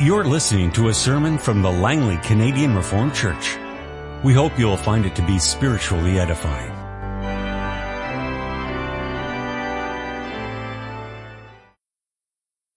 You're 0.00 0.24
listening 0.24 0.72
to 0.72 0.88
a 0.88 0.92
sermon 0.92 1.38
from 1.38 1.62
the 1.62 1.70
Langley 1.70 2.16
Canadian 2.16 2.74
Reformed 2.74 3.14
Church. 3.14 3.56
We 4.24 4.34
hope 4.34 4.58
you'll 4.58 4.76
find 4.76 5.06
it 5.06 5.14
to 5.14 5.22
be 5.24 5.38
spiritually 5.38 6.18
edifying. 6.18 6.72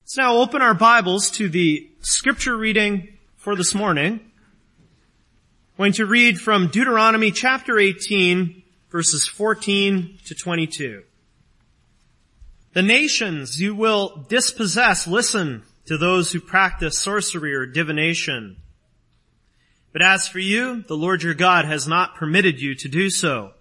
Let's 0.01 0.15
now 0.15 0.37
open 0.37 0.61
our 0.61 0.75
Bibles 0.75 1.31
to 1.31 1.49
the 1.49 1.89
scripture 2.01 2.55
reading 2.55 3.17
for 3.35 3.55
this 3.55 3.73
morning. 3.73 4.13
I'm 4.13 5.77
going 5.79 5.93
to 5.93 6.05
read 6.05 6.39
from 6.39 6.67
Deuteronomy 6.67 7.31
chapter 7.31 7.79
18 7.79 8.61
verses 8.91 9.25
14 9.25 10.19
to 10.25 10.35
22. 10.35 11.01
The 12.73 12.83
nations 12.83 13.59
you 13.59 13.73
will 13.73 14.23
dispossess 14.29 15.07
listen 15.07 15.63
to 15.87 15.97
those 15.97 16.31
who 16.31 16.39
practice 16.39 16.97
sorcery 16.97 17.53
or 17.53 17.65
divination. 17.65 18.57
But 19.93 20.01
as 20.01 20.27
for 20.27 20.39
you, 20.39 20.83
the 20.83 20.97
Lord 20.97 21.23
your 21.23 21.33
God 21.33 21.65
has 21.65 21.87
not 21.87 22.15
permitted 22.15 22.61
you 22.61 22.75
to 22.75 22.87
do 22.87 23.09
so. 23.09 23.53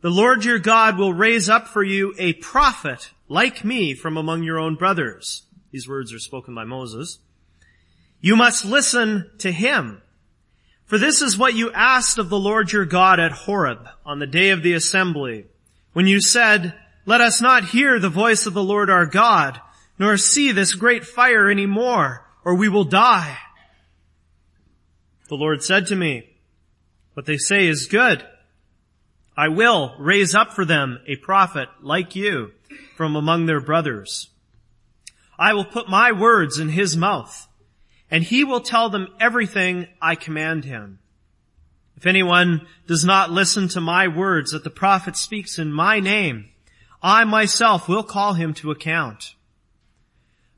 The 0.00 0.10
Lord 0.10 0.44
your 0.44 0.58
God 0.58 0.98
will 0.98 1.12
raise 1.12 1.48
up 1.48 1.68
for 1.68 1.82
you 1.82 2.14
a 2.18 2.32
prophet 2.34 3.12
like 3.28 3.64
me 3.64 3.94
from 3.94 4.16
among 4.16 4.42
your 4.42 4.58
own 4.58 4.74
brothers. 4.74 5.42
These 5.70 5.88
words 5.88 6.12
are 6.12 6.18
spoken 6.18 6.54
by 6.54 6.64
Moses. 6.64 7.18
You 8.20 8.34
must 8.34 8.64
listen 8.64 9.30
to 9.38 9.52
him. 9.52 10.02
For 10.86 10.98
this 10.98 11.20
is 11.20 11.36
what 11.36 11.54
you 11.54 11.70
asked 11.72 12.18
of 12.18 12.30
the 12.30 12.38
Lord 12.38 12.72
your 12.72 12.86
God 12.86 13.20
at 13.20 13.32
Horeb 13.32 13.86
on 14.06 14.18
the 14.18 14.26
day 14.26 14.50
of 14.50 14.62
the 14.62 14.72
assembly, 14.72 15.44
when 15.92 16.06
you 16.06 16.20
said, 16.20 16.74
let 17.04 17.20
us 17.20 17.40
not 17.40 17.64
hear 17.66 17.98
the 17.98 18.08
voice 18.08 18.46
of 18.46 18.54
the 18.54 18.62
Lord 18.62 18.88
our 18.88 19.06
God, 19.06 19.60
nor 19.98 20.16
see 20.16 20.52
this 20.52 20.74
great 20.74 21.04
fire 21.04 21.48
any 21.48 21.66
more, 21.66 22.24
or 22.44 22.54
we 22.54 22.68
will 22.68 22.84
die. 22.84 23.36
The 25.28 25.34
Lord 25.34 25.62
said 25.62 25.86
to 25.88 25.96
me, 25.96 26.28
what 27.14 27.26
they 27.26 27.36
say 27.36 27.66
is 27.66 27.86
good. 27.86 28.24
I 29.36 29.48
will 29.48 29.94
raise 29.98 30.34
up 30.34 30.52
for 30.52 30.64
them 30.64 31.00
a 31.06 31.16
prophet 31.16 31.68
like 31.82 32.14
you 32.14 32.52
from 32.96 33.16
among 33.16 33.46
their 33.46 33.60
brothers. 33.60 34.30
I 35.38 35.54
will 35.54 35.64
put 35.64 35.88
my 35.88 36.12
words 36.12 36.58
in 36.58 36.68
his 36.68 36.96
mouth, 36.96 37.46
and 38.10 38.24
he 38.24 38.44
will 38.44 38.60
tell 38.60 38.88
them 38.88 39.08
everything 39.20 39.88
I 40.00 40.14
command 40.14 40.64
him. 40.64 40.98
If 41.96 42.06
anyone 42.06 42.66
does 42.86 43.04
not 43.04 43.30
listen 43.30 43.68
to 43.70 43.80
my 43.80 44.06
words 44.06 44.52
that 44.52 44.62
the 44.62 44.70
prophet 44.70 45.16
speaks 45.16 45.58
in 45.58 45.72
my 45.72 45.98
name, 45.98 46.48
I 47.02 47.24
myself 47.24 47.88
will 47.88 48.04
call 48.04 48.34
him 48.34 48.54
to 48.54 48.70
account. 48.70 49.34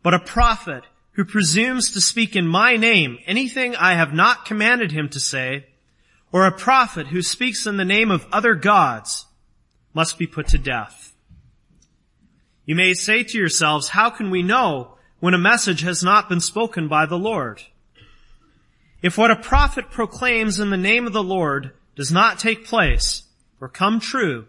But 0.03 0.15
a 0.15 0.20
prophet 0.20 0.84
who 1.12 1.25
presumes 1.25 1.91
to 1.93 2.01
speak 2.01 2.37
in 2.37 2.47
my 2.47 2.77
name 2.77 3.19
anything 3.27 3.77
I 3.77 3.95
have 3.95 4.15
not 4.15 4.45
commanded 4.45 4.92
him 4.92 5.09
to 5.11 5.20
say, 5.20 5.67
or 6.33 6.47
a 6.47 6.53
prophet 6.53 7.09
who 7.09 7.23
speaks 7.23 7.67
in 7.67 7.77
the 7.77 7.84
name 7.84 8.11
of 8.11 8.27
other 8.33 8.55
gods, 8.55 9.27
must 9.92 10.19
be 10.19 10.27
put 10.27 10.48
to 10.48 10.59
death. 10.59 11.15
You 12.65 12.77
may 12.77 12.95
say 12.95 13.25
to 13.25 13.39
yourselves, 13.39 13.89
how 13.89 14.11
can 14.11 14.31
we 14.31 14.42
know 14.42 14.97
when 15.19 15.34
a 15.34 15.39
message 15.39 15.81
has 15.83 16.03
not 16.03 16.29
been 16.29 16.41
spoken 16.41 16.87
by 16.87 17.07
the 17.07 17.19
Lord? 17.19 17.62
If 19.03 19.19
what 19.19 19.31
a 19.31 19.37
prophet 19.37 19.91
proclaims 19.91 20.61
in 20.61 20.70
the 20.70 20.77
name 20.77 21.07
of 21.07 21.12
the 21.12 21.23
Lord 21.23 21.73
does 21.97 22.12
not 22.12 22.39
take 22.39 22.64
place 22.64 23.25
or 23.61 23.69
come 23.69 23.98
true, 23.98 24.47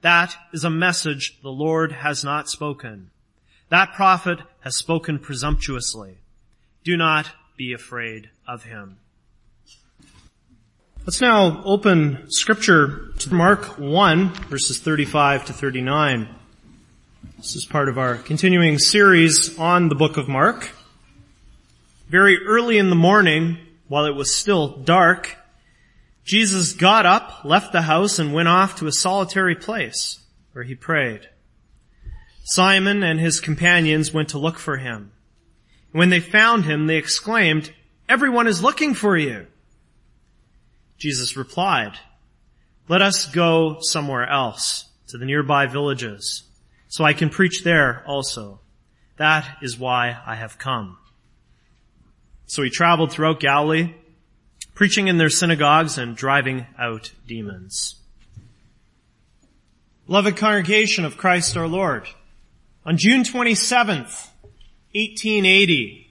that 0.00 0.34
is 0.52 0.64
a 0.64 0.70
message 0.70 1.40
the 1.42 1.50
Lord 1.50 1.92
has 1.92 2.24
not 2.24 2.48
spoken. 2.48 3.10
That 3.70 3.92
prophet 3.92 4.38
has 4.60 4.76
spoken 4.76 5.18
presumptuously. 5.18 6.16
Do 6.84 6.96
not 6.96 7.28
be 7.56 7.74
afraid 7.74 8.30
of 8.46 8.64
him. 8.64 8.98
Let's 11.04 11.20
now 11.20 11.62
open 11.64 12.30
scripture 12.30 13.12
to 13.18 13.34
Mark 13.34 13.78
1 13.78 14.28
verses 14.48 14.78
35 14.78 15.46
to 15.46 15.52
39. 15.52 16.28
This 17.36 17.56
is 17.56 17.66
part 17.66 17.90
of 17.90 17.98
our 17.98 18.16
continuing 18.16 18.78
series 18.78 19.58
on 19.58 19.90
the 19.90 19.94
book 19.94 20.16
of 20.16 20.28
Mark. 20.28 20.70
Very 22.08 22.38
early 22.46 22.78
in 22.78 22.88
the 22.88 22.96
morning, 22.96 23.58
while 23.86 24.06
it 24.06 24.14
was 24.14 24.34
still 24.34 24.68
dark, 24.78 25.36
Jesus 26.24 26.72
got 26.72 27.04
up, 27.04 27.44
left 27.44 27.72
the 27.72 27.82
house, 27.82 28.18
and 28.18 28.32
went 28.32 28.48
off 28.48 28.76
to 28.76 28.86
a 28.86 28.92
solitary 28.92 29.54
place 29.54 30.20
where 30.52 30.64
he 30.64 30.74
prayed. 30.74 31.28
Simon 32.50 33.02
and 33.02 33.20
his 33.20 33.40
companions 33.40 34.14
went 34.14 34.30
to 34.30 34.38
look 34.38 34.58
for 34.58 34.78
him. 34.78 35.12
When 35.92 36.08
they 36.08 36.18
found 36.18 36.64
him, 36.64 36.86
they 36.86 36.96
exclaimed, 36.96 37.70
Everyone 38.08 38.46
is 38.46 38.62
looking 38.62 38.94
for 38.94 39.18
you. 39.18 39.46
Jesus 40.96 41.36
replied, 41.36 41.98
Let 42.88 43.02
us 43.02 43.26
go 43.26 43.80
somewhere 43.82 44.26
else, 44.26 44.86
to 45.08 45.18
the 45.18 45.26
nearby 45.26 45.66
villages, 45.66 46.44
so 46.88 47.04
I 47.04 47.12
can 47.12 47.28
preach 47.28 47.64
there 47.64 48.02
also. 48.06 48.60
That 49.18 49.58
is 49.60 49.78
why 49.78 50.16
I 50.24 50.34
have 50.34 50.56
come. 50.56 50.96
So 52.46 52.62
he 52.62 52.70
traveled 52.70 53.12
throughout 53.12 53.40
Galilee, 53.40 53.92
preaching 54.72 55.08
in 55.08 55.18
their 55.18 55.28
synagogues 55.28 55.98
and 55.98 56.16
driving 56.16 56.66
out 56.78 57.12
demons. 57.26 57.96
Beloved 60.06 60.38
congregation 60.38 61.04
of 61.04 61.18
Christ 61.18 61.54
our 61.54 61.68
Lord, 61.68 62.08
on 62.88 62.96
June 62.96 63.22
27th, 63.22 64.30
1880, 64.94 66.10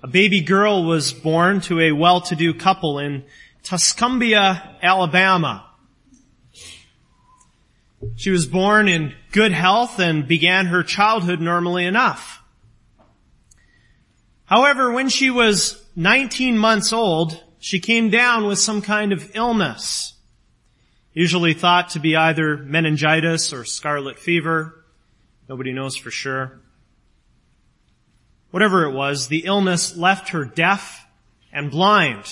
a 0.00 0.06
baby 0.06 0.42
girl 0.42 0.84
was 0.84 1.12
born 1.12 1.60
to 1.60 1.80
a 1.80 1.90
well-to-do 1.90 2.54
couple 2.54 3.00
in 3.00 3.24
Tuscumbia, 3.64 4.76
Alabama. 4.80 5.68
She 8.14 8.30
was 8.30 8.46
born 8.46 8.86
in 8.86 9.12
good 9.32 9.50
health 9.50 9.98
and 9.98 10.28
began 10.28 10.66
her 10.66 10.84
childhood 10.84 11.40
normally 11.40 11.84
enough. 11.84 12.44
However, 14.44 14.92
when 14.92 15.08
she 15.08 15.30
was 15.30 15.84
19 15.96 16.56
months 16.56 16.92
old, 16.92 17.42
she 17.58 17.80
came 17.80 18.08
down 18.08 18.46
with 18.46 18.60
some 18.60 18.82
kind 18.82 19.12
of 19.12 19.34
illness, 19.34 20.14
usually 21.12 21.54
thought 21.54 21.88
to 21.88 21.98
be 21.98 22.14
either 22.14 22.56
meningitis 22.56 23.52
or 23.52 23.64
scarlet 23.64 24.16
fever. 24.16 24.83
Nobody 25.48 25.72
knows 25.72 25.96
for 25.96 26.10
sure. 26.10 26.60
Whatever 28.50 28.84
it 28.84 28.92
was, 28.92 29.28
the 29.28 29.44
illness 29.46 29.96
left 29.96 30.30
her 30.30 30.44
deaf 30.44 31.06
and 31.52 31.70
blind. 31.70 32.24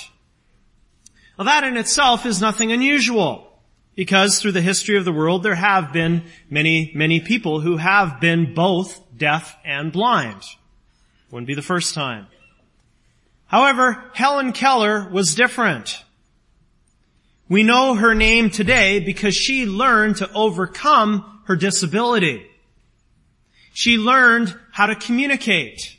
Well, 1.37 1.47
that 1.47 1.65
in 1.65 1.77
itself 1.77 2.27
is 2.27 2.41
nothing 2.41 2.73
unusual. 2.73 3.49
Because 3.95 4.41
through 4.41 4.53
the 4.53 4.63
history 4.63 4.97
of 4.97 5.05
the 5.05 5.13
world, 5.13 5.43
there 5.43 5.55
have 5.55 5.93
been 5.93 6.23
many, 6.49 6.91
many 6.95 7.21
people 7.21 7.61
who 7.61 7.77
have 7.77 8.21
been 8.21 8.55
both 8.55 9.01
deaf 9.17 9.57
and 9.65 9.93
blind. 9.93 10.43
Wouldn't 11.31 11.47
be 11.47 11.55
the 11.55 11.61
first 11.61 11.95
time. 11.95 12.27
However, 13.47 14.03
Helen 14.15 14.53
Keller 14.53 15.11
was 15.11 15.35
different. 15.35 16.03
We 17.51 17.65
know 17.65 17.95
her 17.95 18.15
name 18.15 18.49
today 18.49 19.01
because 19.01 19.35
she 19.35 19.67
learned 19.67 20.17
to 20.17 20.33
overcome 20.33 21.43
her 21.45 21.57
disability. 21.57 22.47
She 23.73 23.97
learned 23.97 24.55
how 24.71 24.87
to 24.87 24.95
communicate. 24.95 25.97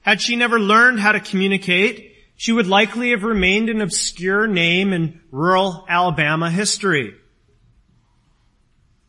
Had 0.00 0.20
she 0.20 0.36
never 0.36 0.58
learned 0.58 1.00
how 1.00 1.12
to 1.12 1.20
communicate, 1.20 2.14
she 2.36 2.52
would 2.52 2.66
likely 2.66 3.10
have 3.10 3.22
remained 3.22 3.68
an 3.68 3.80
obscure 3.80 4.46
name 4.46 4.92
in 4.92 5.20
rural 5.30 5.84
Alabama 5.88 6.50
history. 6.50 7.14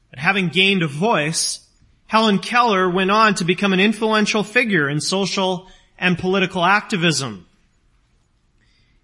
But 0.10 0.20
having 0.20 0.50
gained 0.50 0.84
a 0.84 0.88
voice, 0.88 1.68
Helen 2.06 2.38
Keller 2.38 2.88
went 2.90 3.10
on 3.10 3.34
to 3.36 3.44
become 3.44 3.74
an 3.74 3.80
influential 3.80 4.44
figure 4.44 4.88
in 4.88 5.02
social 5.02 5.68
and 5.98 6.18
political 6.18 6.64
activism. 6.64 7.48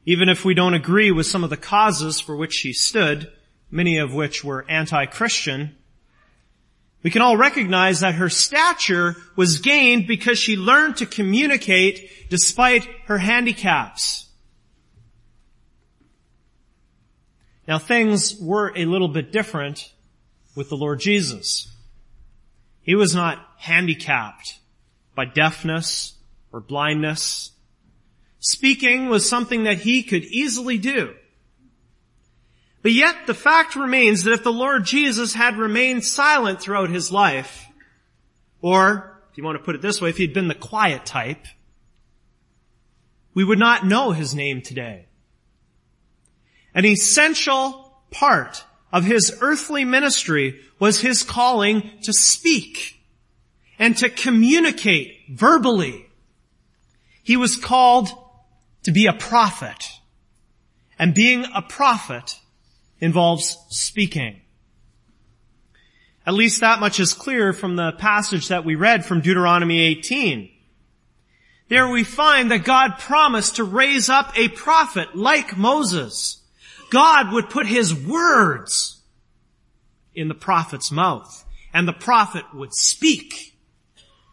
Even 0.06 0.30
if 0.30 0.46
we 0.46 0.54
don't 0.54 0.76
agree 0.76 1.12
with 1.12 1.26
some 1.26 1.44
of 1.44 1.50
the 1.50 1.58
causes 1.58 2.20
for 2.20 2.36
which 2.36 2.54
she 2.54 2.74
stood, 2.74 3.32
many 3.72 3.98
of 3.98 4.14
which 4.14 4.44
were 4.44 4.66
anti-Christian, 4.70 5.76
we 7.02 7.12
can 7.12 7.22
all 7.22 7.38
recognize 7.38 8.02
that 8.02 8.16
her 8.16 8.30
stature 8.30 9.16
was 9.36 9.60
gained 9.60 10.06
because 10.06 10.38
she 10.38 10.58
learned 10.58 10.98
to 10.98 11.06
communicate 11.06 12.30
despite 12.30 12.86
her 13.06 13.18
handicaps. 13.18 14.28
Now 17.68 17.80
things 17.80 18.36
were 18.40 18.74
a 18.76 18.86
little 18.86 19.08
bit 19.08 19.32
different 19.32 19.94
with 20.56 20.70
the 20.70 20.76
Lord 20.76 21.00
Jesus. 21.00 21.72
He 22.82 22.96
was 22.96 23.16
not 23.16 23.46
handicapped 23.58 24.60
by 25.16 25.26
deafness 25.26 26.16
or 26.52 26.60
blindness. 26.60 27.52
Speaking 28.40 29.08
was 29.08 29.30
something 29.30 29.64
that 29.64 29.80
he 29.80 30.04
could 30.04 30.26
easily 30.26 30.78
do. 30.78 31.14
But 32.82 32.94
yet 32.94 33.28
the 33.28 33.34
fact 33.34 33.76
remains 33.76 34.24
that 34.24 34.34
if 34.34 34.44
the 34.44 34.54
Lord 34.54 34.86
Jesus 34.86 35.34
had 35.34 35.58
remained 35.58 36.06
silent 36.06 36.62
throughout 36.62 36.90
his 36.90 37.12
life, 37.12 37.68
or, 38.62 39.22
if 39.32 39.38
you 39.38 39.44
want 39.44 39.58
to 39.58 39.64
put 39.64 39.76
it 39.76 39.82
this 39.82 40.02
way, 40.02 40.10
if 40.10 40.18
he'd 40.18 40.34
been 40.34 40.48
the 40.48 40.56
quiet 40.56 41.06
type, 41.06 41.46
we 43.34 43.44
would 43.44 43.60
not 43.60 43.86
know 43.86 44.12
his 44.12 44.34
name 44.34 44.62
today. 44.62 45.06
An 46.74 46.86
essential 46.86 47.94
part 48.12 48.64
of 48.92 49.06
his 49.06 49.38
earthly 49.42 49.86
ministry 49.86 50.60
was 50.80 51.02
his 51.02 51.24
calling 51.24 51.92
to 52.04 52.14
speak 52.14 53.02
and 53.78 53.96
to 53.98 54.10
communicate 54.10 55.16
verbally. 55.30 56.06
He 57.24 57.38
was 57.38 57.56
called 57.56 58.10
to 58.84 58.92
be 58.92 59.06
a 59.08 59.14
prophet. 59.14 59.90
And 60.98 61.14
being 61.14 61.46
a 61.56 61.62
prophet 61.62 62.40
involves 63.00 63.58
speaking. 63.70 64.42
At 66.26 66.34
least 66.34 66.62
that 66.62 66.80
much 66.80 67.00
is 67.00 67.14
clear 67.14 67.54
from 67.54 67.76
the 67.76 67.94
passage 67.94 68.50
that 68.50 68.66
we 68.66 68.76
read 68.76 69.06
from 69.06 69.22
Deuteronomy 69.22 69.80
18. 69.80 70.50
There 71.70 71.88
we 71.88 72.04
find 72.04 72.52
that 72.52 72.64
God 72.64 73.00
promised 73.00 73.56
to 73.56 73.64
raise 73.64 74.10
up 74.10 74.38
a 74.38 74.50
prophet 74.50 75.16
like 75.16 75.58
Moses. 75.58 76.42
God 76.90 77.32
would 77.32 77.50
put 77.50 77.68
his 77.68 77.94
words 77.94 79.02
in 80.14 80.28
the 80.28 80.36
prophet's 80.36 80.92
mouth 80.92 81.46
and 81.74 81.88
the 81.88 81.94
prophet 81.94 82.44
would 82.54 82.74
speak. 82.74 83.56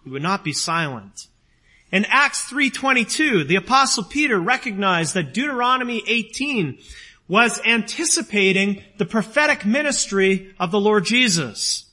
He 0.05 0.11
would 0.11 0.23
not 0.23 0.45
be 0.45 0.53
silent. 0.53 1.29
In 1.93 2.05
Acts 2.07 2.51
3.22, 2.51 3.47
the 3.47 3.57
apostle 3.57 4.05
Peter 4.05 4.39
recognized 4.39 5.15
that 5.15 5.33
Deuteronomy 5.35 6.03
18 6.07 6.79
was 7.29 7.61
anticipating 7.65 8.83
the 8.99 9.05
prophetic 9.05 9.65
ministry 9.65 10.55
of 10.61 10.71
the 10.71 10.81
Lord 10.81 11.05
Jesus. 11.05 11.91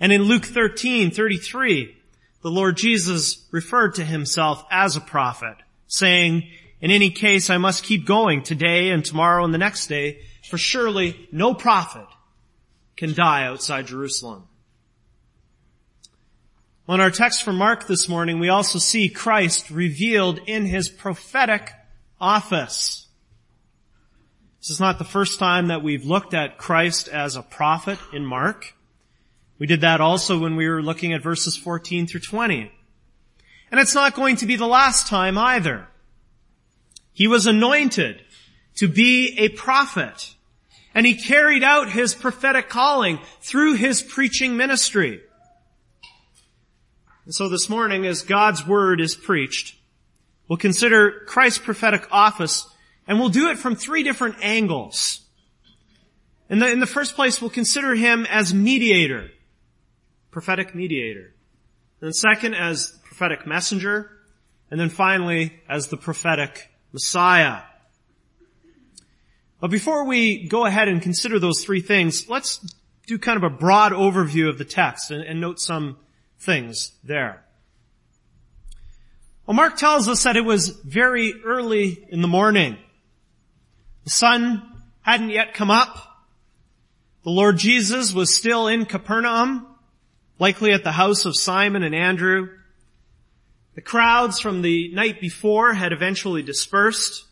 And 0.00 0.12
in 0.12 0.22
Luke 0.22 0.44
13:33, 0.44 1.94
the 2.42 2.50
Lord 2.50 2.76
Jesus 2.76 3.46
referred 3.50 3.94
to 3.94 4.04
himself 4.04 4.64
as 4.70 4.96
a 4.96 5.00
prophet, 5.00 5.56
saying, 5.86 6.50
in 6.80 6.90
any 6.90 7.10
case, 7.10 7.48
I 7.48 7.56
must 7.56 7.84
keep 7.84 8.04
going 8.04 8.42
today 8.42 8.90
and 8.90 9.02
tomorrow 9.02 9.44
and 9.44 9.54
the 9.54 9.58
next 9.58 9.86
day, 9.86 10.20
for 10.42 10.58
surely 10.58 11.28
no 11.32 11.54
prophet 11.54 12.06
can 12.96 13.14
die 13.14 13.44
outside 13.44 13.86
Jerusalem. 13.86 14.44
Well, 16.86 16.96
in 16.96 17.00
our 17.00 17.10
text 17.10 17.42
from 17.42 17.56
Mark 17.56 17.86
this 17.86 18.10
morning, 18.10 18.38
we 18.38 18.50
also 18.50 18.78
see 18.78 19.08
Christ 19.08 19.70
revealed 19.70 20.40
in 20.46 20.66
his 20.66 20.90
prophetic 20.90 21.72
office. 22.20 23.03
This 24.64 24.70
is 24.70 24.80
not 24.80 24.96
the 24.96 25.04
first 25.04 25.38
time 25.38 25.68
that 25.68 25.82
we've 25.82 26.06
looked 26.06 26.32
at 26.32 26.56
Christ 26.56 27.06
as 27.08 27.36
a 27.36 27.42
prophet 27.42 27.98
in 28.14 28.24
Mark. 28.24 28.72
We 29.58 29.66
did 29.66 29.82
that 29.82 30.00
also 30.00 30.38
when 30.38 30.56
we 30.56 30.66
were 30.66 30.80
looking 30.80 31.12
at 31.12 31.22
verses 31.22 31.54
14 31.54 32.06
through 32.06 32.20
20. 32.20 32.72
And 33.70 33.78
it's 33.78 33.94
not 33.94 34.14
going 34.14 34.36
to 34.36 34.46
be 34.46 34.56
the 34.56 34.66
last 34.66 35.06
time 35.06 35.36
either. 35.36 35.88
He 37.12 37.28
was 37.28 37.44
anointed 37.44 38.22
to 38.76 38.88
be 38.88 39.38
a 39.38 39.50
prophet. 39.50 40.34
And 40.94 41.04
he 41.04 41.14
carried 41.14 41.62
out 41.62 41.90
his 41.90 42.14
prophetic 42.14 42.70
calling 42.70 43.18
through 43.42 43.74
his 43.74 44.00
preaching 44.00 44.56
ministry. 44.56 45.20
And 47.26 47.34
so 47.34 47.50
this 47.50 47.68
morning, 47.68 48.06
as 48.06 48.22
God's 48.22 48.66
word 48.66 49.02
is 49.02 49.14
preached, 49.14 49.76
we'll 50.48 50.56
consider 50.56 51.20
Christ's 51.26 51.58
prophetic 51.58 52.08
office, 52.10 52.66
and 53.06 53.18
we'll 53.18 53.28
do 53.28 53.50
it 53.50 53.58
from 53.58 53.76
three 53.76 54.02
different 54.02 54.36
angles. 54.40 55.20
In 56.48 56.58
the, 56.58 56.70
in 56.70 56.80
the 56.80 56.86
first 56.86 57.14
place, 57.14 57.40
we'll 57.40 57.50
consider 57.50 57.94
him 57.94 58.26
as 58.26 58.52
mediator, 58.52 59.30
prophetic 60.30 60.74
mediator. 60.74 61.34
And 62.00 62.08
then 62.08 62.12
second, 62.12 62.54
as 62.54 62.98
prophetic 63.04 63.46
messenger. 63.46 64.10
And 64.70 64.78
then 64.78 64.90
finally, 64.90 65.60
as 65.68 65.88
the 65.88 65.96
prophetic 65.96 66.70
Messiah. 66.92 67.62
But 69.60 69.70
before 69.70 70.04
we 70.04 70.46
go 70.46 70.66
ahead 70.66 70.88
and 70.88 71.00
consider 71.00 71.38
those 71.38 71.64
three 71.64 71.80
things, 71.80 72.28
let's 72.28 72.58
do 73.06 73.18
kind 73.18 73.36
of 73.36 73.44
a 73.44 73.54
broad 73.54 73.92
overview 73.92 74.48
of 74.48 74.58
the 74.58 74.64
text 74.64 75.10
and, 75.10 75.22
and 75.22 75.40
note 75.40 75.60
some 75.60 75.96
things 76.38 76.92
there. 77.02 77.44
Well, 79.46 79.54
Mark 79.54 79.76
tells 79.76 80.08
us 80.08 80.22
that 80.24 80.36
it 80.36 80.44
was 80.44 80.68
very 80.68 81.34
early 81.44 82.06
in 82.08 82.20
the 82.22 82.28
morning. 82.28 82.78
The 84.04 84.10
sun 84.10 84.62
hadn't 85.02 85.30
yet 85.30 85.54
come 85.54 85.70
up. 85.70 85.96
The 87.24 87.30
Lord 87.30 87.56
Jesus 87.56 88.12
was 88.12 88.34
still 88.34 88.68
in 88.68 88.84
Capernaum, 88.84 89.66
likely 90.38 90.72
at 90.72 90.84
the 90.84 90.92
house 90.92 91.24
of 91.24 91.36
Simon 91.36 91.82
and 91.82 91.94
Andrew. 91.94 92.50
The 93.74 93.80
crowds 93.80 94.38
from 94.38 94.62
the 94.62 94.92
night 94.94 95.20
before 95.20 95.72
had 95.72 95.92
eventually 95.92 96.42
dispersed. 96.42 97.24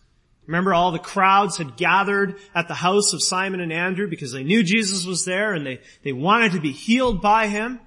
Remember 0.47 0.75
all 0.75 0.91
the 0.91 0.99
crowds 0.99 1.59
had 1.59 1.77
gathered 1.77 2.37
at 2.55 2.69
the 2.69 2.75
house 2.75 3.13
of 3.13 3.23
Simon 3.23 3.61
and 3.61 3.73
Andrew 3.73 4.09
because 4.09 4.33
they 4.33 4.43
knew 4.43 4.63
Jesus 4.63 5.07
was 5.07 5.25
there 5.25 5.53
and 5.53 5.65
they, 5.65 5.81
they 6.03 6.13
wanted 6.13 6.53
to 6.53 6.61
be 6.61 6.73
healed 6.73 7.23
by 7.23 7.47
him. 7.47 7.79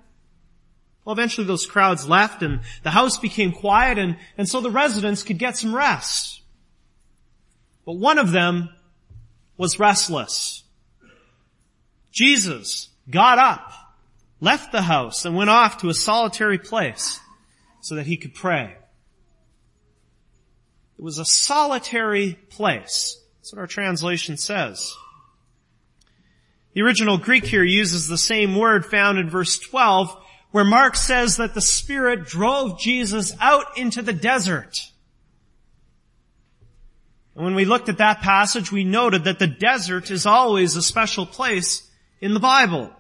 Well, 1.04 1.14
eventually 1.14 1.48
those 1.48 1.66
crowds 1.66 2.08
left 2.08 2.44
and 2.44 2.62
the 2.84 2.92
house 2.92 3.18
became 3.18 3.52
quiet 3.52 3.98
and, 3.98 4.18
and 4.38 4.48
so 4.48 4.62
the 4.62 4.72
residents 4.72 5.24
could 5.24 5.38
get 5.38 5.58
some 5.58 5.76
rest. 5.76 6.42
But 7.86 7.94
one 7.94 8.18
of 8.18 8.32
them 8.32 8.70
was 9.58 9.80
restless. 9.80 10.64
Jesus 12.12 12.90
got 13.10 13.38
up, 13.38 13.72
left 14.40 14.72
the 14.72 14.82
house 14.82 15.26
and 15.26 15.36
went 15.36 15.50
off 15.50 15.80
to 15.80 15.90
a 15.90 15.94
solitary 15.94 16.58
place 16.58 17.20
so 17.82 17.96
that 17.96 18.08
he 18.08 18.18
could 18.18 18.34
pray. 18.34 18.76
It 20.98 21.04
was 21.04 21.20
a 21.20 21.26
solitary 21.26 22.40
place. 22.50 23.22
That's 23.38 23.54
what 23.54 23.60
our 23.60 23.68
translation 23.68 24.38
says. 24.38 24.94
The 26.74 26.82
original 26.82 27.18
Greek 27.18 27.46
here 27.46 27.64
uses 27.64 28.08
the 28.08 28.18
same 28.18 28.56
word 28.56 28.86
found 28.86 29.18
in 29.18 29.30
verse 29.30 29.60
12 29.60 30.24
where 30.52 30.64
Mark 30.64 30.96
says 30.96 31.38
that 31.38 31.54
the 31.54 31.62
Spirit 31.62 32.26
drove 32.26 32.80
Jesus 32.80 33.34
out 33.42 33.78
into 33.78 34.02
the 34.02 34.14
desert. 34.14 34.74
And 37.36 37.44
when 37.44 37.56
we 37.56 37.66
looked 37.66 37.90
at 37.90 37.98
that 37.98 38.22
passage, 38.22 38.72
we 38.72 38.84
noted 38.84 39.26
that 39.26 39.40
the 39.40 39.48
desert 39.48 40.10
is 40.10 40.26
always 40.26 40.76
a 40.76 40.82
special 40.82 41.26
place 41.26 41.90
in 42.22 42.34
the 42.34 42.40
Bible. 42.40 42.92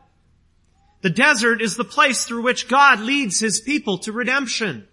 The 1.01 1.09
desert 1.09 1.61
is 1.61 1.77
the 1.77 1.85
place 1.85 2.25
through 2.25 2.43
which 2.43 2.67
God 2.67 2.99
leads 2.99 3.39
His 3.39 3.61
people 3.61 3.99
to 3.99 4.11
redemption. 4.11 4.87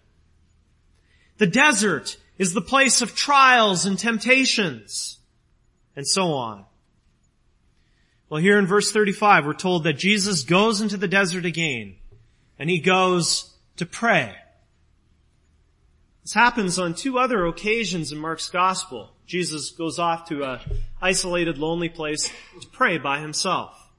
The 1.39 1.47
desert 1.47 2.19
is 2.39 2.53
the 2.53 2.61
place 2.61 3.03
of 3.03 3.15
trials 3.15 3.85
and 3.85 3.99
temptations, 3.99 5.19
and 5.97 6.07
so 6.07 6.33
on. 6.33 6.65
Well, 8.29 8.41
here 8.41 8.59
in 8.59 8.67
verse 8.67 8.93
35, 8.93 9.45
we're 9.45 9.53
told 9.53 9.85
that 9.85 9.99
Jesus 9.99 10.43
goes 10.45 10.81
into 10.81 10.97
the 10.97 11.09
desert 11.09 11.45
again 11.45 11.97
and 12.59 12.71
he 12.71 12.79
goes 12.79 13.55
to 13.77 13.85
pray. 13.85 14.35
This 16.23 16.33
happens 16.33 16.79
on 16.79 16.95
two 16.95 17.19
other 17.19 17.45
occasions 17.47 18.13
in 18.13 18.19
Mark's 18.19 18.49
gospel. 18.49 19.11
Jesus 19.33 19.71
goes 19.71 19.99
off 19.99 20.29
to 20.29 20.45
a 20.45 20.61
isolated, 21.01 21.57
lonely 21.57 21.89
place 21.89 22.31
to 22.61 22.69
pray 22.69 22.99
by 22.99 23.19
himself. 23.19 23.91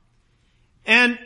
And 0.86 1.18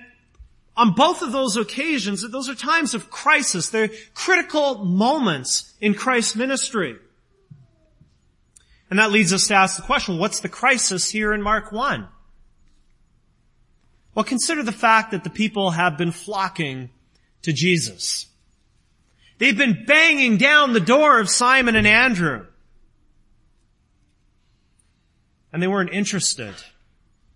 on 0.78 0.94
both 0.94 1.22
of 1.22 1.34
those 1.34 1.58
occasions, 1.58 2.26
those 2.32 2.48
are 2.48 2.56
times 2.56 2.94
of 2.94 3.10
crisis. 3.10 3.68
They're 3.68 3.90
critical 4.14 4.86
moments 4.86 5.74
in 5.82 5.94
Christ's 5.94 6.38
ministry. 6.38 6.96
And 8.90 8.98
that 8.98 9.12
leads 9.12 9.34
us 9.34 9.48
to 9.48 9.56
ask 9.56 9.76
the 9.76 9.82
question, 9.82 10.18
what's 10.18 10.40
the 10.40 10.48
crisis 10.48 11.12
here 11.12 11.34
in 11.34 11.42
Mark 11.42 11.74
1? 11.74 12.08
Well, 14.16 14.24
consider 14.24 14.64
the 14.64 14.72
fact 14.72 15.12
that 15.12 15.26
the 15.26 15.30
people 15.30 15.72
have 15.72 15.98
been 15.98 16.14
flocking 16.14 16.92
to 17.42 17.52
Jesus. 17.52 18.28
They've 19.38 19.58
been 19.58 19.84
banging 19.86 20.38
down 20.38 20.72
the 20.72 20.80
door 20.80 21.20
of 21.20 21.30
Simon 21.30 21.76
and 21.76 21.86
Andrew. 21.86 22.46
And 25.52 25.62
they 25.62 25.68
weren't 25.68 25.94
interested 25.94 26.54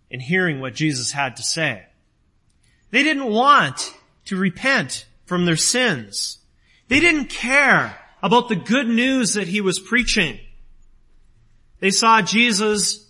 in 0.09 0.19
hearing 0.19 0.59
what 0.59 0.75
Jesus 0.75 1.11
had 1.11 1.37
to 1.37 1.43
say. 1.43 1.83
They 2.89 3.03
didn't 3.03 3.31
want 3.31 3.93
to 4.25 4.35
repent 4.35 5.05
from 5.25 5.45
their 5.45 5.55
sins. 5.55 6.39
They 6.87 6.99
didn't 6.99 7.29
care 7.29 7.97
about 8.21 8.49
the 8.49 8.55
good 8.55 8.87
news 8.87 9.33
that 9.33 9.47
he 9.47 9.61
was 9.61 9.79
preaching. 9.79 10.39
They 11.79 11.91
saw 11.91 12.21
Jesus 12.21 13.09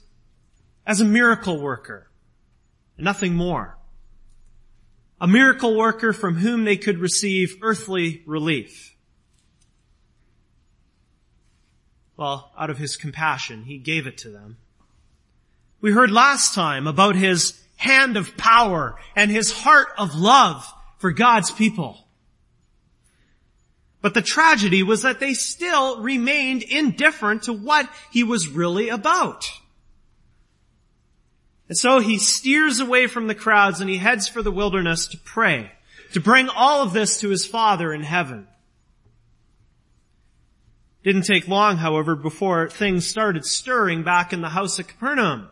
as 0.85 1.01
a 1.01 1.05
miracle 1.05 1.59
worker, 1.59 2.07
nothing 2.97 3.33
more 3.33 3.77
a 5.21 5.27
miracle 5.27 5.77
worker 5.77 6.11
from 6.13 6.37
whom 6.37 6.65
they 6.65 6.75
could 6.75 6.97
receive 6.97 7.59
earthly 7.61 8.23
relief. 8.25 8.95
Well, 12.17 12.51
out 12.57 12.71
of 12.71 12.79
his 12.79 12.97
compassion, 12.97 13.65
he 13.65 13.77
gave 13.77 14.07
it 14.07 14.17
to 14.19 14.29
them. 14.29 14.57
We 15.81 15.91
heard 15.91 16.11
last 16.11 16.53
time 16.53 16.85
about 16.85 17.15
his 17.15 17.59
hand 17.75 18.15
of 18.15 18.37
power 18.37 18.95
and 19.15 19.31
his 19.31 19.51
heart 19.51 19.87
of 19.97 20.15
love 20.15 20.71
for 20.99 21.11
God's 21.11 21.49
people. 21.49 21.97
But 24.01 24.13
the 24.13 24.21
tragedy 24.21 24.83
was 24.83 25.01
that 25.01 25.19
they 25.19 25.33
still 25.33 26.01
remained 26.01 26.63
indifferent 26.63 27.43
to 27.43 27.53
what 27.53 27.89
he 28.11 28.23
was 28.23 28.47
really 28.47 28.89
about. 28.89 29.49
And 31.67 31.77
so 31.77 31.99
he 31.99 32.17
steers 32.17 32.79
away 32.79 33.07
from 33.07 33.27
the 33.27 33.35
crowds 33.35 33.79
and 33.79 33.89
he 33.89 33.97
heads 33.97 34.27
for 34.27 34.41
the 34.41 34.51
wilderness 34.51 35.07
to 35.07 35.17
pray, 35.17 35.71
to 36.13 36.19
bring 36.19 36.49
all 36.49 36.83
of 36.83 36.93
this 36.93 37.19
to 37.21 37.29
his 37.29 37.45
Father 37.45 37.93
in 37.93 38.03
heaven. 38.03 38.47
Didn't 41.03 41.23
take 41.23 41.47
long, 41.47 41.77
however, 41.77 42.15
before 42.15 42.69
things 42.69 43.07
started 43.07 43.45
stirring 43.45 44.03
back 44.03 44.33
in 44.33 44.41
the 44.41 44.49
house 44.49 44.77
of 44.77 44.87
Capernaum. 44.87 45.49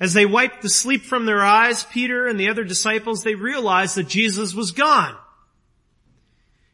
As 0.00 0.12
they 0.12 0.26
wiped 0.26 0.62
the 0.62 0.68
sleep 0.68 1.02
from 1.02 1.24
their 1.24 1.42
eyes, 1.42 1.84
Peter 1.84 2.26
and 2.26 2.38
the 2.38 2.48
other 2.48 2.64
disciples, 2.64 3.22
they 3.22 3.34
realized 3.34 3.96
that 3.96 4.08
Jesus 4.08 4.54
was 4.54 4.72
gone. 4.72 5.16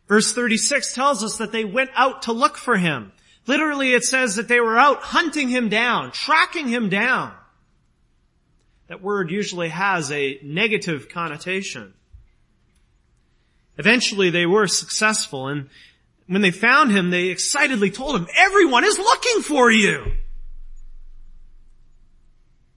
Verse 0.09 0.33
36 0.33 0.95
tells 0.95 1.23
us 1.23 1.39
that 1.39 1.53
they 1.53 1.65
went 1.65 1.91
out 1.95 2.23
to 2.23 2.33
look 2.33 2.57
for 2.57 2.77
him. 2.77 3.13
Literally 3.47 3.93
it 3.93 4.05
says 4.05 4.37
that 4.37 4.49
they 4.49 4.61
were 4.61 4.79
out 4.79 5.03
hunting 5.03 5.49
him 5.49 5.69
down, 5.69 6.11
tracking 6.11 6.67
him 6.67 6.89
down. 6.89 7.33
That 8.89 9.03
word 9.03 9.31
usually 9.31 9.69
has 9.69 10.11
a 10.11 10.41
negative 10.43 11.09
connotation. 11.09 11.95
Eventually 13.79 14.31
they 14.31 14.47
were 14.47 14.67
successful 14.67 15.47
and 15.47 15.69
when 16.31 16.43
they 16.43 16.53
found 16.53 16.93
him, 16.93 17.11
they 17.11 17.27
excitedly 17.27 17.91
told 17.91 18.15
him, 18.15 18.29
everyone 18.37 18.85
is 18.85 18.97
looking 19.01 19.43
for 19.43 19.69
you. 19.69 20.13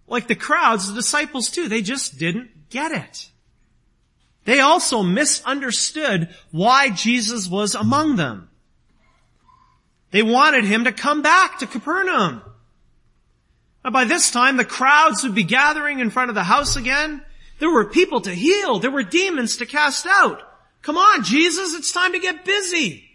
Like 0.08 0.28
the 0.28 0.36
crowds, 0.36 0.88
the 0.88 0.96
disciples 0.96 1.50
too, 1.50 1.68
they 1.68 1.82
just 1.82 2.18
didn't 2.18 2.70
get 2.70 2.92
it. 2.92 3.30
They 4.46 4.60
also 4.60 5.04
misunderstood 5.04 6.30
why 6.52 6.90
Jesus 6.90 7.48
was 7.48 7.76
among 7.76 8.18
them. 8.18 8.50
They 10.12 10.22
wanted 10.22 10.66
him 10.66 10.84
to 10.84 10.92
come 10.92 11.22
back 11.22 11.60
to 11.60 11.68
Capernaum. 11.68 12.42
By 13.84 14.06
this 14.06 14.32
time, 14.32 14.58
the 14.58 14.66
crowds 14.66 15.24
would 15.24 15.36
be 15.36 15.44
gathering 15.44 16.00
in 16.00 16.10
front 16.10 16.30
of 16.30 16.36
the 16.36 16.44
house 16.44 16.76
again. 16.76 17.22
There 17.60 17.72
were 17.72 17.86
people 17.86 18.22
to 18.22 18.32
heal. 18.32 18.80
There 18.80 18.92
were 18.92 19.04
demons 19.04 19.58
to 19.58 19.66
cast 19.66 20.06
out. 20.06 20.42
Come 20.82 20.98
on, 20.98 21.24
Jesus, 21.24 21.74
it's 21.74 21.92
time 21.92 22.12
to 22.12 22.20
get 22.20 22.46
busy. 22.46 23.10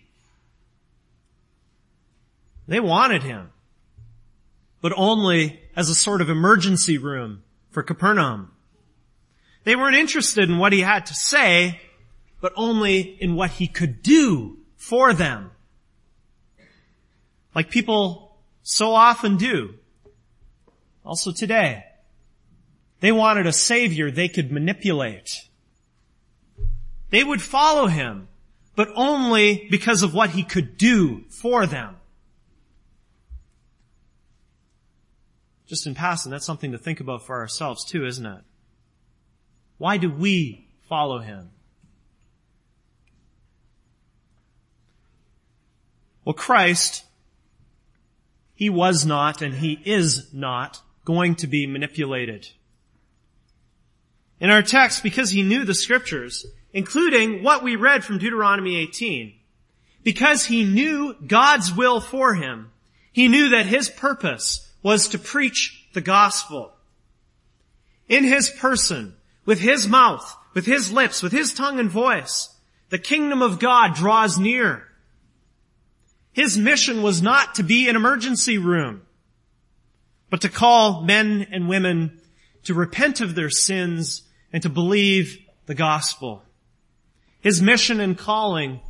They 2.66 2.80
wanted 2.80 3.22
him, 3.22 3.50
but 4.80 4.92
only 4.96 5.60
as 5.74 5.88
a 5.88 5.94
sort 5.94 6.20
of 6.20 6.30
emergency 6.30 6.98
room 6.98 7.42
for 7.70 7.82
Capernaum. 7.82 8.52
They 9.64 9.76
weren't 9.76 9.96
interested 9.96 10.48
in 10.48 10.58
what 10.58 10.72
he 10.72 10.80
had 10.80 11.06
to 11.06 11.14
say, 11.14 11.80
but 12.40 12.52
only 12.56 13.00
in 13.00 13.34
what 13.34 13.50
he 13.50 13.66
could 13.66 14.02
do 14.02 14.58
for 14.76 15.12
them. 15.12 15.50
Like 17.54 17.70
people 17.70 18.36
so 18.62 18.94
often 18.94 19.36
do. 19.36 19.74
Also 21.04 21.32
today. 21.32 21.84
They 23.00 23.12
wanted 23.12 23.46
a 23.46 23.52
savior 23.52 24.10
they 24.10 24.28
could 24.28 24.52
manipulate. 24.52 25.48
They 27.10 27.24
would 27.24 27.40
follow 27.40 27.86
him, 27.86 28.28
but 28.76 28.88
only 28.94 29.66
because 29.70 30.02
of 30.02 30.14
what 30.14 30.30
he 30.30 30.42
could 30.42 30.76
do 30.76 31.24
for 31.30 31.66
them. 31.66 31.96
Just 35.68 35.86
in 35.86 35.94
passing, 35.94 36.32
that's 36.32 36.46
something 36.46 36.72
to 36.72 36.78
think 36.78 36.98
about 36.98 37.26
for 37.26 37.36
ourselves 37.36 37.84
too, 37.84 38.06
isn't 38.06 38.24
it? 38.24 38.40
Why 39.76 39.98
do 39.98 40.10
we 40.10 40.66
follow 40.88 41.18
him? 41.18 41.50
Well, 46.24 46.32
Christ, 46.32 47.04
he 48.54 48.70
was 48.70 49.04
not 49.04 49.42
and 49.42 49.54
he 49.54 49.80
is 49.84 50.32
not 50.32 50.80
going 51.04 51.36
to 51.36 51.46
be 51.46 51.66
manipulated. 51.66 52.48
In 54.40 54.50
our 54.50 54.62
text, 54.62 55.02
because 55.02 55.30
he 55.30 55.42
knew 55.42 55.64
the 55.64 55.74
scriptures, 55.74 56.46
including 56.72 57.42
what 57.42 57.62
we 57.62 57.76
read 57.76 58.04
from 58.04 58.18
Deuteronomy 58.18 58.76
18, 58.76 59.34
because 60.02 60.46
he 60.46 60.64
knew 60.64 61.14
God's 61.26 61.74
will 61.74 62.00
for 62.00 62.34
him, 62.34 62.70
he 63.12 63.28
knew 63.28 63.50
that 63.50 63.66
his 63.66 63.90
purpose 63.90 64.67
was 64.88 65.08
to 65.08 65.18
preach 65.18 65.86
the 65.92 66.00
gospel. 66.00 66.72
In 68.08 68.24
his 68.24 68.48
person, 68.48 69.14
with 69.44 69.60
his 69.60 69.86
mouth, 69.86 70.34
with 70.54 70.64
his 70.64 70.90
lips, 70.90 71.22
with 71.22 71.30
his 71.30 71.52
tongue 71.52 71.78
and 71.78 71.90
voice, 71.90 72.56
the 72.88 72.98
kingdom 72.98 73.42
of 73.42 73.58
God 73.58 73.94
draws 73.94 74.38
near. 74.38 74.88
His 76.32 76.56
mission 76.56 77.02
was 77.02 77.20
not 77.20 77.56
to 77.56 77.62
be 77.62 77.86
an 77.90 77.96
emergency 77.96 78.56
room, 78.56 79.02
but 80.30 80.40
to 80.40 80.48
call 80.48 81.02
men 81.02 81.46
and 81.52 81.68
women 81.68 82.22
to 82.62 82.72
repent 82.72 83.20
of 83.20 83.34
their 83.34 83.50
sins 83.50 84.22
and 84.54 84.62
to 84.62 84.70
believe 84.70 85.36
the 85.66 85.74
gospel. 85.74 86.44
His 87.42 87.60
mission 87.60 88.00
and 88.00 88.16
calling 88.16 88.80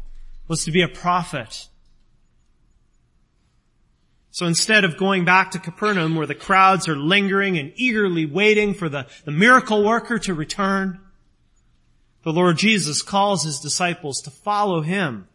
was 0.47 0.65
to 0.65 0.71
be 0.71 0.83
a 0.83 0.89
prophet 0.89 1.67
so 4.31 4.47
instead 4.47 4.85
of 4.85 4.97
going 4.97 5.25
back 5.25 5.53
to 5.53 5.59
Capernaum 5.59 6.15
where 6.15 6.27
the 6.27 6.35
crowds 6.35 6.89
are 6.89 6.97
lingering 6.97 7.59
and 7.59 7.73
eagerly 7.77 8.27
waiting 8.27 8.75
for 8.75 8.89
the, 8.89 9.07
the 9.25 9.31
miracle 9.31 9.83
worker 9.83 10.19
to 10.21 10.35
return, 10.35 11.01
the 12.25 12.33
Lord 12.33 12.59
Jesus 12.59 13.03
calls 13.03 13.45
his 13.45 13.61
disciples 13.61 14.21
to 14.23 14.31
follow 14.31 14.83
him. 14.83 15.29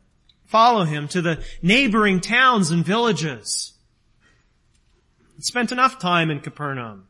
Follow 0.45 0.83
him 0.83 1.07
to 1.07 1.21
the 1.21 1.43
neighboring 1.61 2.19
towns 2.19 2.69
and 2.69 2.85
villages. 2.85 3.73
He 5.35 5.41
spent 5.41 5.71
enough 5.71 5.97
time 5.97 6.29
in 6.29 6.41
Capernaum. 6.41 7.07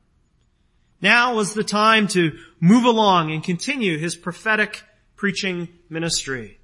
Now 1.01 1.35
was 1.35 1.53
the 1.53 1.65
time 1.65 2.07
to 2.09 2.37
move 2.61 2.85
along 2.85 3.31
and 3.31 3.43
continue 3.43 3.97
his 3.97 4.15
prophetic 4.15 4.81
preaching 5.17 5.67
ministry. 5.89 6.59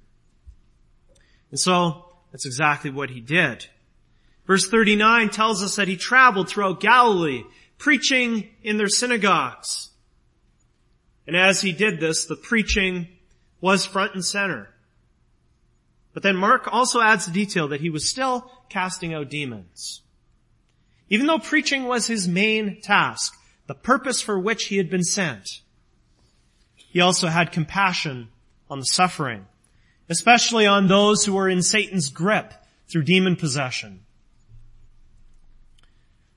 And 1.50 1.60
so, 1.60 2.06
that's 2.32 2.46
exactly 2.46 2.90
what 2.90 3.10
he 3.10 3.20
did. 3.20 3.66
Verse 4.50 4.68
39 4.68 5.28
tells 5.28 5.62
us 5.62 5.76
that 5.76 5.86
he 5.86 5.96
traveled 5.96 6.48
throughout 6.48 6.80
Galilee, 6.80 7.44
preaching 7.78 8.48
in 8.64 8.78
their 8.78 8.88
synagogues. 8.88 9.90
And 11.24 11.36
as 11.36 11.60
he 11.60 11.70
did 11.70 12.00
this, 12.00 12.24
the 12.24 12.34
preaching 12.34 13.06
was 13.60 13.86
front 13.86 14.14
and 14.14 14.24
center. 14.24 14.68
But 16.12 16.24
then 16.24 16.34
Mark 16.34 16.66
also 16.66 17.00
adds 17.00 17.26
the 17.26 17.32
detail 17.32 17.68
that 17.68 17.80
he 17.80 17.90
was 17.90 18.10
still 18.10 18.50
casting 18.68 19.14
out 19.14 19.30
demons. 19.30 20.02
Even 21.08 21.28
though 21.28 21.38
preaching 21.38 21.84
was 21.84 22.08
his 22.08 22.26
main 22.26 22.80
task, 22.80 23.32
the 23.68 23.74
purpose 23.74 24.20
for 24.20 24.36
which 24.36 24.64
he 24.64 24.78
had 24.78 24.90
been 24.90 25.04
sent, 25.04 25.46
he 26.74 27.00
also 27.00 27.28
had 27.28 27.52
compassion 27.52 28.30
on 28.68 28.80
the 28.80 28.86
suffering, 28.86 29.46
especially 30.08 30.66
on 30.66 30.88
those 30.88 31.24
who 31.24 31.34
were 31.34 31.48
in 31.48 31.62
Satan's 31.62 32.08
grip 32.08 32.52
through 32.88 33.04
demon 33.04 33.36
possession. 33.36 34.06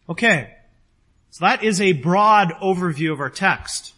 Okay. 0.10 0.53
So 1.29 1.45
that 1.45 1.63
is 1.63 1.81
a 1.81 1.93
broad 1.93 2.53
overview 2.62 3.12
of 3.12 3.19
our 3.19 3.29
text. 3.29 3.93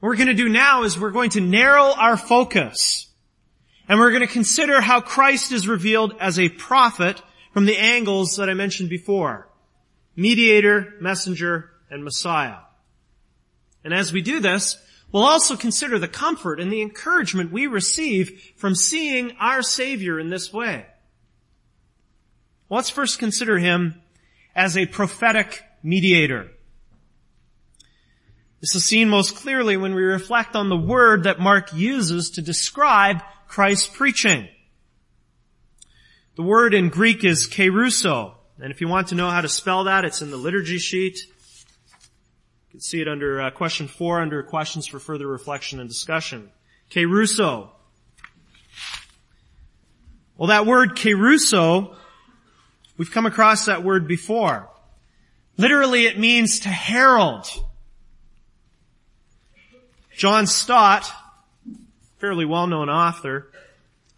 What 0.00 0.10
we're 0.10 0.16
going 0.16 0.28
to 0.28 0.34
do 0.34 0.48
now 0.48 0.82
is 0.82 0.98
we're 0.98 1.10
going 1.10 1.30
to 1.30 1.40
narrow 1.40 1.92
our 1.92 2.16
focus 2.16 3.08
and 3.88 3.98
we're 3.98 4.10
going 4.10 4.26
to 4.26 4.32
consider 4.32 4.80
how 4.80 5.00
Christ 5.00 5.50
is 5.50 5.66
revealed 5.66 6.14
as 6.20 6.38
a 6.38 6.50
prophet 6.50 7.22
from 7.52 7.64
the 7.64 7.78
angles 7.78 8.36
that 8.36 8.50
I 8.50 8.54
mentioned 8.54 8.90
before. 8.90 9.48
Mediator, 10.14 10.94
messenger, 11.00 11.70
and 11.90 12.04
Messiah. 12.04 12.58
And 13.82 13.94
as 13.94 14.12
we 14.12 14.20
do 14.20 14.40
this, 14.40 14.76
we'll 15.10 15.24
also 15.24 15.56
consider 15.56 15.98
the 15.98 16.08
comfort 16.08 16.60
and 16.60 16.70
the 16.70 16.82
encouragement 16.82 17.50
we 17.50 17.66
receive 17.66 18.52
from 18.56 18.74
seeing 18.74 19.32
our 19.40 19.62
Savior 19.62 20.20
in 20.20 20.28
this 20.28 20.52
way. 20.52 20.86
let's 22.68 22.90
first 22.90 23.18
consider 23.18 23.58
Him 23.58 24.02
as 24.58 24.76
a 24.76 24.86
prophetic 24.86 25.62
mediator. 25.84 26.50
This 28.60 28.74
is 28.74 28.84
seen 28.84 29.08
most 29.08 29.36
clearly 29.36 29.76
when 29.76 29.94
we 29.94 30.02
reflect 30.02 30.56
on 30.56 30.68
the 30.68 30.76
word 30.76 31.22
that 31.22 31.38
Mark 31.38 31.72
uses 31.72 32.30
to 32.30 32.42
describe 32.42 33.22
Christ's 33.46 33.86
preaching. 33.86 34.48
The 36.34 36.42
word 36.42 36.74
in 36.74 36.88
Greek 36.88 37.22
is 37.22 37.46
kerusso, 37.46 38.34
and 38.60 38.72
if 38.72 38.80
you 38.80 38.88
want 38.88 39.08
to 39.08 39.14
know 39.14 39.30
how 39.30 39.42
to 39.42 39.48
spell 39.48 39.84
that, 39.84 40.04
it's 40.04 40.22
in 40.22 40.32
the 40.32 40.36
liturgy 40.36 40.78
sheet. 40.78 41.20
You 41.28 42.72
can 42.72 42.80
see 42.80 43.00
it 43.00 43.06
under 43.06 43.40
uh, 43.40 43.50
question 43.52 43.86
four 43.86 44.20
under 44.20 44.42
questions 44.42 44.88
for 44.88 44.98
further 44.98 45.28
reflection 45.28 45.78
and 45.78 45.88
discussion. 45.88 46.50
Kerusso. 46.90 47.68
Well, 50.36 50.48
that 50.48 50.66
word 50.66 50.96
kerusso 50.96 51.94
We've 52.98 53.10
come 53.10 53.26
across 53.26 53.66
that 53.66 53.84
word 53.84 54.06
before. 54.06 54.68
Literally 55.56 56.06
it 56.06 56.18
means 56.18 56.60
to 56.60 56.68
herald. 56.68 57.46
John 60.16 60.48
Stott, 60.48 61.10
fairly 62.18 62.44
well-known 62.44 62.90
author, 62.90 63.50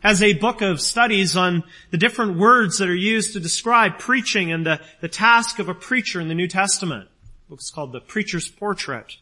has 0.01 0.23
a 0.23 0.33
book 0.33 0.63
of 0.63 0.81
studies 0.81 1.37
on 1.37 1.63
the 1.91 1.99
different 1.99 2.39
words 2.39 2.79
that 2.79 2.89
are 2.89 2.95
used 2.95 3.35
to 3.35 3.41
describe 3.41 3.99
preaching 3.99 4.51
and 4.51 4.65
the, 4.65 4.81
the 5.03 5.09
task 5.09 5.59
of 5.59 5.69
a 5.69 5.75
preacher 5.75 6.19
in 6.19 6.29
the 6.29 6.35
New 6.35 6.49
Testament. 6.49 7.09
The 7.45 7.51
book 7.51 7.61
is 7.61 7.71
called 7.71 7.93
The 7.93 8.01
Preacher's 8.01 8.49
Portrait. 8.49 9.17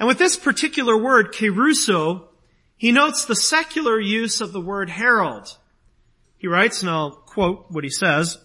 And 0.00 0.08
with 0.08 0.18
this 0.18 0.36
particular 0.36 0.96
word, 0.96 1.32
kerusso, 1.32 2.24
he 2.76 2.90
notes 2.90 3.24
the 3.24 3.36
secular 3.36 4.00
use 4.00 4.40
of 4.40 4.52
the 4.52 4.60
word 4.60 4.90
herald. 4.90 5.56
He 6.38 6.46
writes, 6.46 6.82
and 6.82 6.90
I'll 6.90 7.10
quote 7.10 7.66
what 7.68 7.84
he 7.84 7.90
says, 7.90 8.38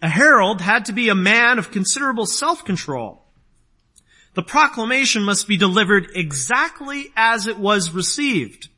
a 0.00 0.08
herald 0.08 0.60
had 0.60 0.84
to 0.84 0.92
be 0.92 1.08
a 1.08 1.14
man 1.14 1.58
of 1.58 1.72
considerable 1.72 2.26
self-control. 2.26 3.24
The 4.34 4.42
proclamation 4.42 5.24
must 5.24 5.48
be 5.48 5.56
delivered 5.56 6.10
exactly 6.14 7.10
as 7.16 7.48
it 7.48 7.58
was 7.58 7.90
received. 7.90 8.68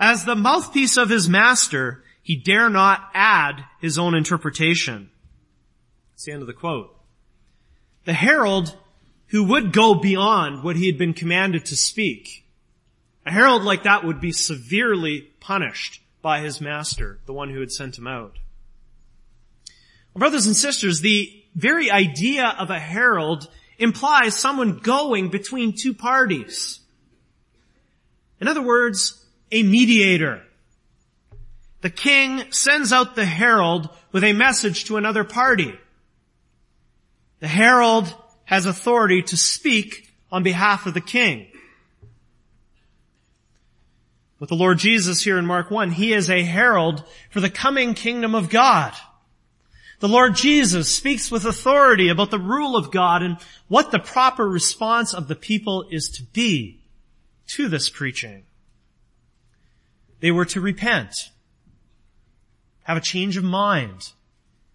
As 0.00 0.24
the 0.24 0.36
mouthpiece 0.36 0.96
of 0.96 1.10
his 1.10 1.28
master, 1.28 2.02
he 2.22 2.36
dare 2.36 2.70
not 2.70 3.10
add 3.12 3.64
his 3.80 3.98
own 3.98 4.14
interpretation. 4.14 5.10
That's 6.12 6.24
the 6.24 6.32
end 6.32 6.40
of 6.40 6.46
the 6.46 6.54
quote. 6.54 6.96
The 8.04 8.14
herald 8.14 8.74
who 9.26 9.44
would 9.44 9.72
go 9.72 9.94
beyond 9.94 10.62
what 10.62 10.76
he 10.76 10.86
had 10.86 10.96
been 10.96 11.12
commanded 11.12 11.66
to 11.66 11.76
speak. 11.76 12.46
A 13.26 13.30
herald 13.30 13.64
like 13.64 13.82
that 13.82 14.04
would 14.04 14.20
be 14.20 14.32
severely 14.32 15.20
punished 15.40 16.00
by 16.28 16.40
his 16.40 16.60
master, 16.60 17.18
the 17.24 17.32
one 17.32 17.48
who 17.48 17.58
had 17.58 17.72
sent 17.72 17.96
him 17.96 18.06
out. 18.06 18.36
Brothers 20.14 20.44
and 20.44 20.54
sisters, 20.54 21.00
the 21.00 21.42
very 21.54 21.90
idea 21.90 22.54
of 22.58 22.68
a 22.68 22.78
herald 22.78 23.48
implies 23.78 24.36
someone 24.36 24.76
going 24.76 25.30
between 25.30 25.72
two 25.74 25.94
parties. 25.94 26.80
In 28.42 28.46
other 28.46 28.60
words, 28.60 29.24
a 29.50 29.62
mediator. 29.62 30.42
The 31.80 31.88
king 31.88 32.52
sends 32.52 32.92
out 32.92 33.16
the 33.16 33.24
herald 33.24 33.88
with 34.12 34.22
a 34.22 34.34
message 34.34 34.84
to 34.84 34.98
another 34.98 35.24
party. 35.24 35.72
The 37.40 37.48
herald 37.48 38.14
has 38.44 38.66
authority 38.66 39.22
to 39.22 39.36
speak 39.38 40.12
on 40.30 40.42
behalf 40.42 40.84
of 40.84 40.92
the 40.92 41.00
king. 41.00 41.46
With 44.38 44.50
the 44.50 44.56
Lord 44.56 44.78
Jesus 44.78 45.22
here 45.24 45.38
in 45.38 45.46
Mark 45.46 45.70
1, 45.70 45.92
he 45.92 46.12
is 46.12 46.30
a 46.30 46.44
herald 46.44 47.02
for 47.30 47.40
the 47.40 47.50
coming 47.50 47.94
kingdom 47.94 48.34
of 48.34 48.50
God. 48.50 48.94
The 50.00 50.08
Lord 50.08 50.36
Jesus 50.36 50.94
speaks 50.94 51.30
with 51.30 51.44
authority 51.44 52.08
about 52.08 52.30
the 52.30 52.38
rule 52.38 52.76
of 52.76 52.92
God 52.92 53.22
and 53.22 53.36
what 53.66 53.90
the 53.90 53.98
proper 53.98 54.48
response 54.48 55.12
of 55.12 55.26
the 55.26 55.34
people 55.34 55.86
is 55.90 56.08
to 56.10 56.22
be 56.22 56.80
to 57.48 57.68
this 57.68 57.90
preaching. 57.90 58.44
They 60.20 60.30
were 60.30 60.44
to 60.46 60.60
repent, 60.60 61.14
have 62.84 62.96
a 62.96 63.00
change 63.00 63.36
of 63.36 63.44
mind, 63.44 64.12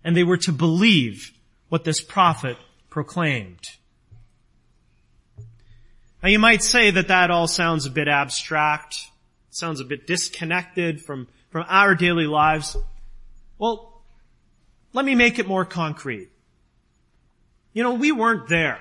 and 0.03 0.15
they 0.15 0.23
were 0.23 0.37
to 0.37 0.51
believe 0.51 1.31
what 1.69 1.85
this 1.85 2.01
prophet 2.01 2.57
proclaimed. 2.89 3.69
Now 6.21 6.29
you 6.29 6.39
might 6.39 6.63
say 6.63 6.91
that 6.91 7.07
that 7.07 7.31
all 7.31 7.47
sounds 7.47 7.85
a 7.85 7.91
bit 7.91 8.07
abstract, 8.07 9.07
sounds 9.55 9.79
a 9.79 9.85
bit 9.85 10.07
disconnected 10.07 11.01
from, 11.01 11.27
from 11.49 11.65
our 11.67 11.95
daily 11.95 12.27
lives. 12.27 12.75
Well, 13.57 14.01
let 14.93 15.05
me 15.05 15.15
make 15.15 15.39
it 15.39 15.47
more 15.47 15.65
concrete. 15.65 16.29
You 17.73 17.83
know, 17.83 17.93
we 17.93 18.11
weren't 18.11 18.47
there 18.47 18.79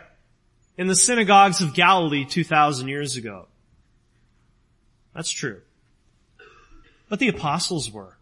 in 0.76 0.86
the 0.86 0.96
synagogues 0.96 1.60
of 1.60 1.74
Galilee 1.74 2.24
2,000 2.24 2.88
years 2.88 3.16
ago. 3.16 3.46
That's 5.14 5.30
true. 5.30 5.60
But 7.08 7.18
the 7.18 7.28
apostles 7.28 7.90
were. 7.90 8.16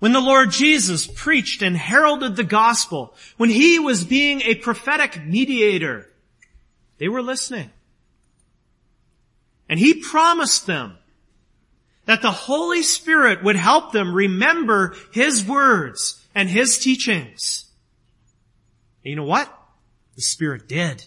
When 0.00 0.12
the 0.12 0.20
Lord 0.20 0.50
Jesus 0.50 1.06
preached 1.06 1.62
and 1.62 1.76
heralded 1.76 2.34
the 2.34 2.42
gospel, 2.42 3.14
when 3.36 3.50
he 3.50 3.78
was 3.78 4.02
being 4.02 4.42
a 4.42 4.56
prophetic 4.56 5.24
mediator, 5.24 6.08
they 6.98 7.08
were 7.08 7.22
listening. 7.22 7.70
And 9.72 9.80
he 9.80 9.94
promised 9.94 10.66
them 10.66 10.98
that 12.04 12.20
the 12.20 12.30
Holy 12.30 12.82
Spirit 12.82 13.42
would 13.42 13.56
help 13.56 13.90
them 13.90 14.12
remember 14.12 14.94
His 15.14 15.46
words 15.46 16.22
and 16.34 16.46
His 16.46 16.76
teachings. 16.76 17.64
And 19.02 19.08
you 19.08 19.16
know 19.16 19.24
what? 19.24 19.50
The 20.14 20.20
Spirit 20.20 20.68
did. 20.68 21.06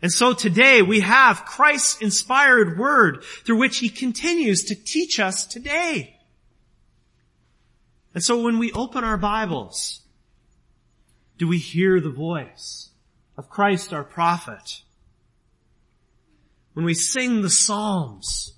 And 0.00 0.10
so 0.10 0.32
today 0.32 0.80
we 0.80 1.00
have 1.00 1.44
Christ's 1.44 2.00
inspired 2.00 2.78
word 2.78 3.22
through 3.44 3.58
which 3.58 3.76
He 3.76 3.90
continues 3.90 4.64
to 4.64 4.74
teach 4.74 5.20
us 5.20 5.44
today. 5.44 6.18
And 8.14 8.24
so 8.24 8.40
when 8.40 8.58
we 8.58 8.72
open 8.72 9.04
our 9.04 9.18
Bibles, 9.18 10.00
do 11.36 11.46
we 11.46 11.58
hear 11.58 12.00
the 12.00 12.08
voice 12.08 12.88
of 13.36 13.50
Christ 13.50 13.92
our 13.92 14.02
prophet? 14.02 14.80
When 16.76 16.84
we 16.84 16.92
sing 16.92 17.40
the 17.40 17.48
Psalms, 17.48 18.52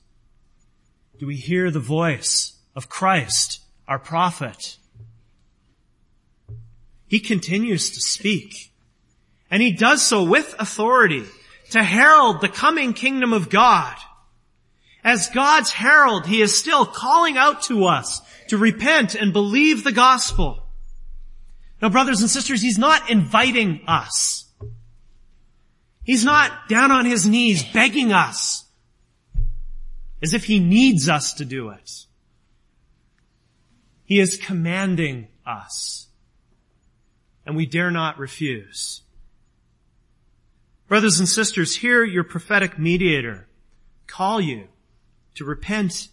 do 1.20 1.26
we 1.28 1.36
hear 1.36 1.70
the 1.70 1.78
voice 1.78 2.54
of 2.74 2.88
Christ, 2.88 3.60
our 3.86 4.00
prophet? 4.00 4.76
He 7.06 7.20
continues 7.20 7.90
to 7.90 8.00
speak. 8.00 8.72
And 9.52 9.62
he 9.62 9.70
does 9.70 10.02
so 10.02 10.24
with 10.24 10.52
authority 10.58 11.26
to 11.70 11.80
herald 11.80 12.40
the 12.40 12.48
coming 12.48 12.92
kingdom 12.92 13.32
of 13.32 13.50
God. 13.50 13.94
As 15.04 15.28
God's 15.28 15.70
herald, 15.70 16.26
he 16.26 16.42
is 16.42 16.58
still 16.58 16.86
calling 16.86 17.36
out 17.36 17.62
to 17.66 17.84
us 17.84 18.20
to 18.48 18.58
repent 18.58 19.14
and 19.14 19.32
believe 19.32 19.84
the 19.84 19.92
gospel. 19.92 20.66
Now 21.80 21.88
brothers 21.88 22.20
and 22.20 22.28
sisters, 22.28 22.62
he's 22.62 22.78
not 22.78 23.10
inviting 23.10 23.82
us. 23.86 24.47
He's 26.08 26.24
not 26.24 26.70
down 26.70 26.90
on 26.90 27.04
his 27.04 27.26
knees 27.26 27.62
begging 27.62 28.14
us 28.14 28.64
as 30.22 30.32
if 30.32 30.46
he 30.46 30.58
needs 30.58 31.06
us 31.06 31.34
to 31.34 31.44
do 31.44 31.68
it. 31.68 32.06
He 34.04 34.18
is 34.18 34.38
commanding 34.38 35.28
us. 35.44 36.06
And 37.44 37.56
we 37.56 37.66
dare 37.66 37.90
not 37.90 38.18
refuse. 38.18 39.02
Brothers 40.86 41.18
and 41.18 41.28
sisters, 41.28 41.76
hear 41.76 42.02
your 42.02 42.24
prophetic 42.24 42.78
mediator 42.78 43.46
call 44.06 44.40
you 44.40 44.68
to 45.34 45.44
repent 45.44 46.08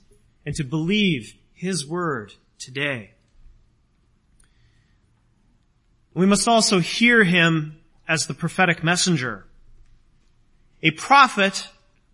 and 0.46 0.54
to 0.56 0.66
believe 0.66 1.36
his 1.54 1.88
word 1.88 2.34
today. 2.60 3.12
We 6.14 6.26
must 6.26 6.50
also 6.50 6.80
hear 6.80 7.24
him 7.24 7.80
as 8.10 8.28
the 8.28 8.34
prophetic 8.34 8.84
messenger. 8.84 9.46
A 10.84 10.92
prophet 10.92 11.68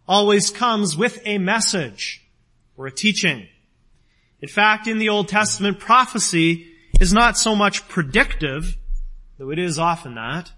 always 0.07 0.49
comes 0.49 0.95
with 0.95 1.21
a 1.25 1.37
message 1.37 2.25
or 2.77 2.87
a 2.87 2.91
teaching. 2.91 3.47
In 4.41 4.49
fact, 4.49 4.87
in 4.87 4.97
the 4.97 5.09
Old 5.09 5.27
Testament, 5.27 5.79
prophecy 5.79 6.67
is 6.99 7.13
not 7.13 7.37
so 7.37 7.55
much 7.55 7.87
predictive, 7.87 8.77
though 9.37 9.51
it 9.51 9.59
is 9.59 9.77
often 9.77 10.15
that, 10.15 10.51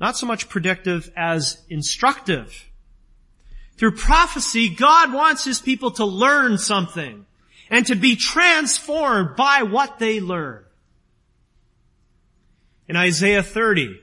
not 0.00 0.16
so 0.16 0.26
much 0.26 0.48
predictive 0.48 1.10
as 1.16 1.62
instructive. 1.68 2.68
Through 3.76 3.96
prophecy, 3.96 4.68
God 4.68 5.12
wants 5.12 5.44
His 5.44 5.60
people 5.60 5.90
to 5.92 6.04
learn 6.04 6.58
something 6.58 7.26
and 7.70 7.86
to 7.86 7.94
be 7.94 8.16
transformed 8.16 9.36
by 9.36 9.62
what 9.62 9.98
they 9.98 10.20
learn. 10.20 10.64
In 12.86 12.96
Isaiah 12.96 13.42
30, 13.42 13.98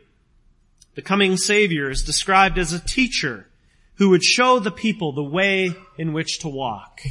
the 0.95 1.01
coming 1.01 1.37
Savior 1.37 1.89
is 1.89 2.03
described 2.03 2.57
as 2.57 2.73
a 2.73 2.79
teacher 2.79 3.47
who 3.95 4.09
would 4.09 4.23
show 4.23 4.59
the 4.59 4.71
people 4.71 5.11
the 5.11 5.23
way 5.23 5.73
in 5.97 6.13
which 6.13 6.39
to 6.39 6.47
walk. 6.47 7.01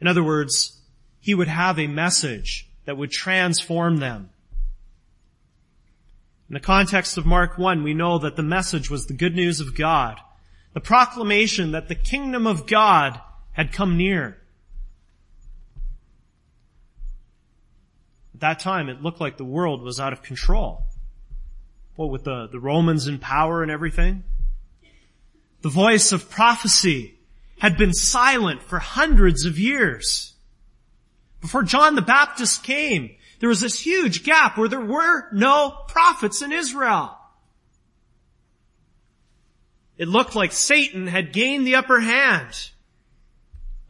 In 0.00 0.06
other 0.06 0.24
words, 0.24 0.80
he 1.20 1.34
would 1.34 1.48
have 1.48 1.78
a 1.78 1.86
message 1.86 2.68
that 2.84 2.96
would 2.96 3.10
transform 3.10 3.98
them. 3.98 4.30
In 6.48 6.54
the 6.54 6.60
context 6.60 7.16
of 7.16 7.24
Mark 7.24 7.56
1, 7.56 7.82
we 7.82 7.94
know 7.94 8.18
that 8.18 8.36
the 8.36 8.42
message 8.42 8.90
was 8.90 9.06
the 9.06 9.14
good 9.14 9.34
news 9.34 9.60
of 9.60 9.74
God, 9.74 10.20
the 10.72 10.80
proclamation 10.80 11.72
that 11.72 11.88
the 11.88 11.94
kingdom 11.94 12.46
of 12.46 12.66
God 12.66 13.20
had 13.52 13.72
come 13.72 13.96
near. 13.96 14.36
At 18.34 18.40
that 18.40 18.58
time, 18.58 18.88
it 18.88 19.00
looked 19.00 19.20
like 19.20 19.36
the 19.36 19.44
world 19.44 19.80
was 19.82 20.00
out 20.00 20.12
of 20.12 20.22
control. 20.22 20.83
What 21.96 22.10
with 22.10 22.24
the, 22.24 22.48
the 22.48 22.60
Romans 22.60 23.06
in 23.06 23.18
power 23.18 23.62
and 23.62 23.70
everything? 23.70 24.24
The 25.62 25.68
voice 25.68 26.12
of 26.12 26.28
prophecy 26.28 27.14
had 27.58 27.76
been 27.76 27.94
silent 27.94 28.62
for 28.62 28.78
hundreds 28.78 29.44
of 29.44 29.58
years. 29.58 30.34
Before 31.40 31.62
John 31.62 31.94
the 31.94 32.02
Baptist 32.02 32.64
came, 32.64 33.14
there 33.38 33.48
was 33.48 33.60
this 33.60 33.78
huge 33.78 34.24
gap 34.24 34.58
where 34.58 34.68
there 34.68 34.80
were 34.80 35.30
no 35.32 35.70
prophets 35.88 36.42
in 36.42 36.52
Israel. 36.52 37.16
It 39.96 40.08
looked 40.08 40.34
like 40.34 40.52
Satan 40.52 41.06
had 41.06 41.32
gained 41.32 41.66
the 41.66 41.76
upper 41.76 42.00
hand. 42.00 42.70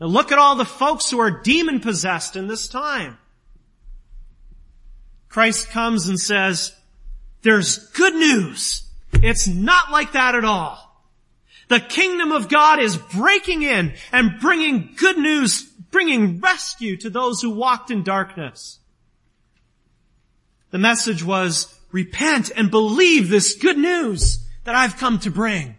Now 0.01 0.07
look 0.07 0.33
at 0.33 0.38
all 0.38 0.57
the 0.57 0.64
folks 0.64 1.11
who 1.11 1.21
are 1.21 1.31
demon 1.43 1.81
possessed 1.81 2.37
in 2.37 2.47
this 2.47 2.69
time. 2.69 3.17
Christ 5.29 5.71
comes 5.71 6.09
and 6.09 6.19
says, 6.19 6.73
there's 7.45 7.79
good 7.91 8.15
news. 8.15 8.83
It's 9.13 9.47
not 9.47 9.93
like 9.93 10.13
that 10.13 10.35
at 10.35 10.45
all. 10.45 10.81
The 11.69 11.79
kingdom 11.79 12.33
of 12.33 12.49
God 12.49 12.81
is 12.81 12.97
breaking 12.97 13.63
in 13.63 13.95
and 14.13 14.41
bringing 14.41 14.95
good 14.97 15.19
news, 15.19 15.63
bringing 15.91 16.41
rescue 16.41 16.97
to 16.99 17.11
those 17.11 17.41
who 17.41 17.51
walked 17.51 17.91
in 17.91 18.03
darkness. 18.03 18.81
The 20.71 20.79
message 20.79 21.23
was, 21.23 21.79
repent 21.93 22.51
and 22.57 22.71
believe 22.71 23.29
this 23.29 23.55
good 23.55 23.79
news 23.79 24.45
that 24.65 24.75
I've 24.75 24.97
come 24.97 25.21
to 25.21 25.31
bring. 25.31 25.77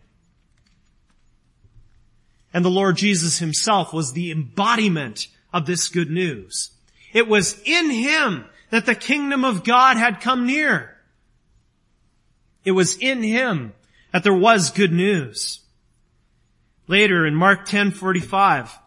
And 2.53 2.63
the 2.63 2.69
Lord 2.69 2.95
Jesus 2.95 3.39
himself 3.39 3.91
was 3.91 4.13
the 4.13 4.31
embodiment 4.31 5.27
of 5.51 5.65
this 5.65 5.89
good 5.89 6.09
news. 6.09 6.71
It 7.11 7.27
was 7.27 7.61
in 7.65 7.89
him 7.89 8.45
that 8.69 8.85
the 8.85 8.95
kingdom 8.95 9.43
of 9.43 9.63
God 9.63 9.97
had 9.97 10.21
come 10.21 10.45
near. 10.45 10.94
It 12.65 12.71
was 12.71 12.97
in 12.97 13.23
him 13.23 13.73
that 14.11 14.23
there 14.23 14.33
was 14.33 14.71
good 14.71 14.91
news. 14.91 15.61
Later 16.87 17.25
in 17.25 17.35
Mark 17.35 17.65
10:45, 17.67 18.79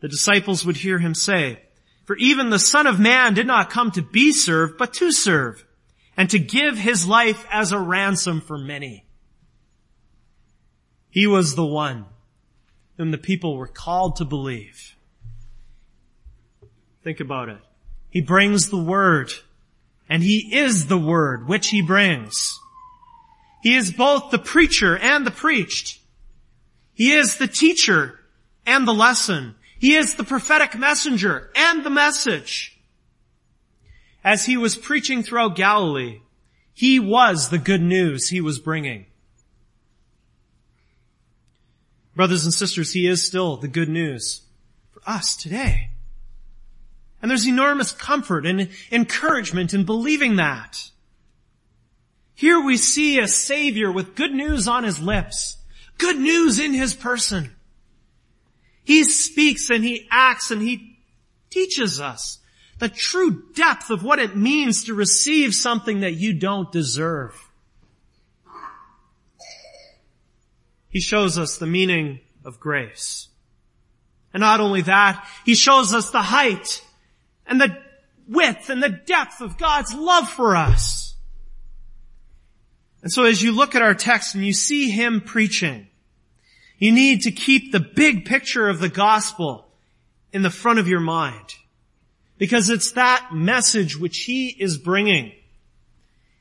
the 0.00 0.08
disciples 0.08 0.64
would 0.64 0.76
hear 0.76 0.98
him 0.98 1.14
say, 1.14 1.62
"For 2.04 2.16
even 2.16 2.50
the 2.50 2.58
Son 2.58 2.86
of 2.86 3.00
Man 3.00 3.34
did 3.34 3.46
not 3.46 3.70
come 3.70 3.90
to 3.92 4.02
be 4.02 4.32
served, 4.32 4.76
but 4.78 4.92
to 4.94 5.10
serve, 5.10 5.64
and 6.16 6.28
to 6.30 6.38
give 6.38 6.76
his 6.76 7.06
life 7.06 7.46
as 7.50 7.72
a 7.72 7.78
ransom 7.78 8.40
for 8.40 8.58
many." 8.58 9.06
He 11.10 11.26
was 11.26 11.54
the 11.54 11.64
one 11.64 12.06
whom 12.96 13.10
the 13.10 13.18
people 13.18 13.56
were 13.56 13.68
called 13.68 14.16
to 14.16 14.24
believe. 14.24 14.96
Think 17.04 17.20
about 17.20 17.48
it. 17.48 17.60
He 18.10 18.20
brings 18.20 18.68
the 18.68 18.82
word, 18.82 19.32
and 20.08 20.22
he 20.22 20.54
is 20.54 20.86
the 20.86 20.98
word 20.98 21.48
which 21.48 21.68
he 21.68 21.82
brings. 21.82 22.58
He 23.62 23.76
is 23.76 23.92
both 23.92 24.30
the 24.30 24.38
preacher 24.38 24.96
and 24.98 25.26
the 25.26 25.30
preached. 25.30 26.00
He 26.94 27.12
is 27.12 27.36
the 27.36 27.46
teacher 27.46 28.18
and 28.66 28.86
the 28.86 28.94
lesson. 28.94 29.54
He 29.78 29.94
is 29.94 30.14
the 30.14 30.24
prophetic 30.24 30.76
messenger 30.78 31.50
and 31.54 31.84
the 31.84 31.90
message. 31.90 32.78
As 34.24 34.44
he 34.46 34.56
was 34.56 34.76
preaching 34.76 35.22
throughout 35.22 35.56
Galilee, 35.56 36.20
he 36.74 37.00
was 37.00 37.48
the 37.48 37.58
good 37.58 37.82
news 37.82 38.28
he 38.28 38.40
was 38.40 38.58
bringing. 38.58 39.06
Brothers 42.14 42.44
and 42.44 42.52
sisters, 42.52 42.92
He 42.92 43.06
is 43.06 43.26
still 43.26 43.56
the 43.56 43.68
good 43.68 43.88
news 43.88 44.42
for 44.92 45.02
us 45.06 45.34
today. 45.34 45.90
And 47.20 47.30
there's 47.30 47.46
enormous 47.46 47.92
comfort 47.92 48.44
and 48.44 48.68
encouragement 48.90 49.72
in 49.72 49.84
believing 49.84 50.36
that. 50.36 50.90
Here 52.34 52.60
we 52.60 52.76
see 52.76 53.18
a 53.18 53.28
Savior 53.28 53.90
with 53.90 54.14
good 54.14 54.32
news 54.32 54.66
on 54.66 54.84
His 54.84 54.98
lips, 54.98 55.58
good 55.98 56.18
news 56.18 56.58
in 56.58 56.72
His 56.72 56.94
person. 56.94 57.54
He 58.84 59.04
speaks 59.04 59.70
and 59.70 59.84
He 59.84 60.08
acts 60.10 60.50
and 60.50 60.60
He 60.60 60.98
teaches 61.50 62.00
us 62.00 62.38
the 62.78 62.88
true 62.88 63.44
depth 63.54 63.90
of 63.90 64.02
what 64.02 64.18
it 64.18 64.36
means 64.36 64.84
to 64.84 64.94
receive 64.94 65.54
something 65.54 66.00
that 66.00 66.14
you 66.14 66.32
don't 66.32 66.72
deserve. 66.72 67.38
He 70.88 71.00
shows 71.00 71.38
us 71.38 71.56
the 71.56 71.66
meaning 71.66 72.20
of 72.44 72.58
grace. 72.58 73.28
And 74.34 74.40
not 74.40 74.60
only 74.60 74.82
that, 74.82 75.26
He 75.44 75.54
shows 75.54 75.94
us 75.94 76.10
the 76.10 76.22
height 76.22 76.82
and 77.46 77.60
the 77.60 77.78
width 78.26 78.68
and 78.68 78.82
the 78.82 78.88
depth 78.88 79.40
of 79.40 79.58
God's 79.58 79.94
love 79.94 80.28
for 80.28 80.56
us. 80.56 81.11
And 83.02 83.12
so 83.12 83.24
as 83.24 83.42
you 83.42 83.52
look 83.52 83.74
at 83.74 83.82
our 83.82 83.94
text 83.94 84.34
and 84.34 84.44
you 84.44 84.52
see 84.52 84.90
Him 84.90 85.20
preaching, 85.20 85.88
you 86.78 86.92
need 86.92 87.22
to 87.22 87.32
keep 87.32 87.72
the 87.72 87.80
big 87.80 88.24
picture 88.24 88.68
of 88.68 88.80
the 88.80 88.88
gospel 88.88 89.68
in 90.32 90.42
the 90.42 90.50
front 90.50 90.78
of 90.78 90.88
your 90.88 91.00
mind. 91.00 91.54
Because 92.38 92.70
it's 92.70 92.92
that 92.92 93.30
message 93.32 93.98
which 93.98 94.18
He 94.20 94.48
is 94.48 94.78
bringing. 94.78 95.32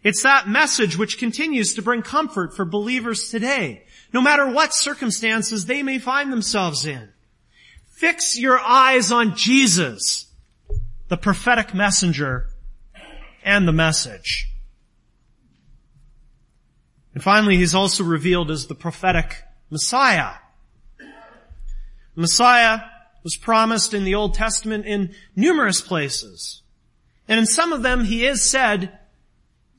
It's 0.03 0.23
that 0.23 0.47
message 0.47 0.97
which 0.97 1.19
continues 1.19 1.75
to 1.75 1.81
bring 1.81 2.01
comfort 2.01 2.55
for 2.55 2.65
believers 2.65 3.29
today 3.29 3.83
no 4.13 4.21
matter 4.21 4.49
what 4.49 4.73
circumstances 4.73 5.65
they 5.65 5.83
may 5.83 5.99
find 5.99 6.31
themselves 6.31 6.85
in. 6.85 7.09
Fix 7.91 8.37
your 8.37 8.59
eyes 8.59 9.11
on 9.11 9.35
Jesus, 9.35 10.25
the 11.07 11.17
prophetic 11.17 11.73
messenger 11.73 12.47
and 13.43 13.67
the 13.67 13.71
message. 13.71 14.50
And 17.13 17.23
finally, 17.23 17.57
he's 17.57 17.75
also 17.75 18.03
revealed 18.03 18.49
as 18.51 18.67
the 18.67 18.75
prophetic 18.75 19.43
Messiah. 19.69 20.35
Messiah 22.15 22.79
was 23.23 23.35
promised 23.35 23.93
in 23.93 24.03
the 24.03 24.15
Old 24.15 24.33
Testament 24.33 24.85
in 24.85 25.13
numerous 25.35 25.81
places. 25.81 26.61
And 27.27 27.39
in 27.39 27.45
some 27.45 27.73
of 27.73 27.83
them, 27.83 28.05
he 28.05 28.25
is 28.25 28.41
said 28.41 28.97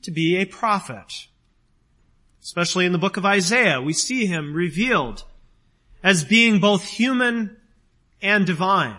to 0.03 0.11
be 0.11 0.37
a 0.37 0.45
prophet. 0.45 1.27
Especially 2.41 2.85
in 2.85 2.91
the 2.91 2.97
book 2.97 3.17
of 3.17 3.25
Isaiah, 3.25 3.81
we 3.81 3.93
see 3.93 4.25
him 4.25 4.53
revealed 4.53 5.23
as 6.03 6.25
being 6.25 6.59
both 6.59 6.83
human 6.83 7.55
and 8.21 8.45
divine, 8.45 8.97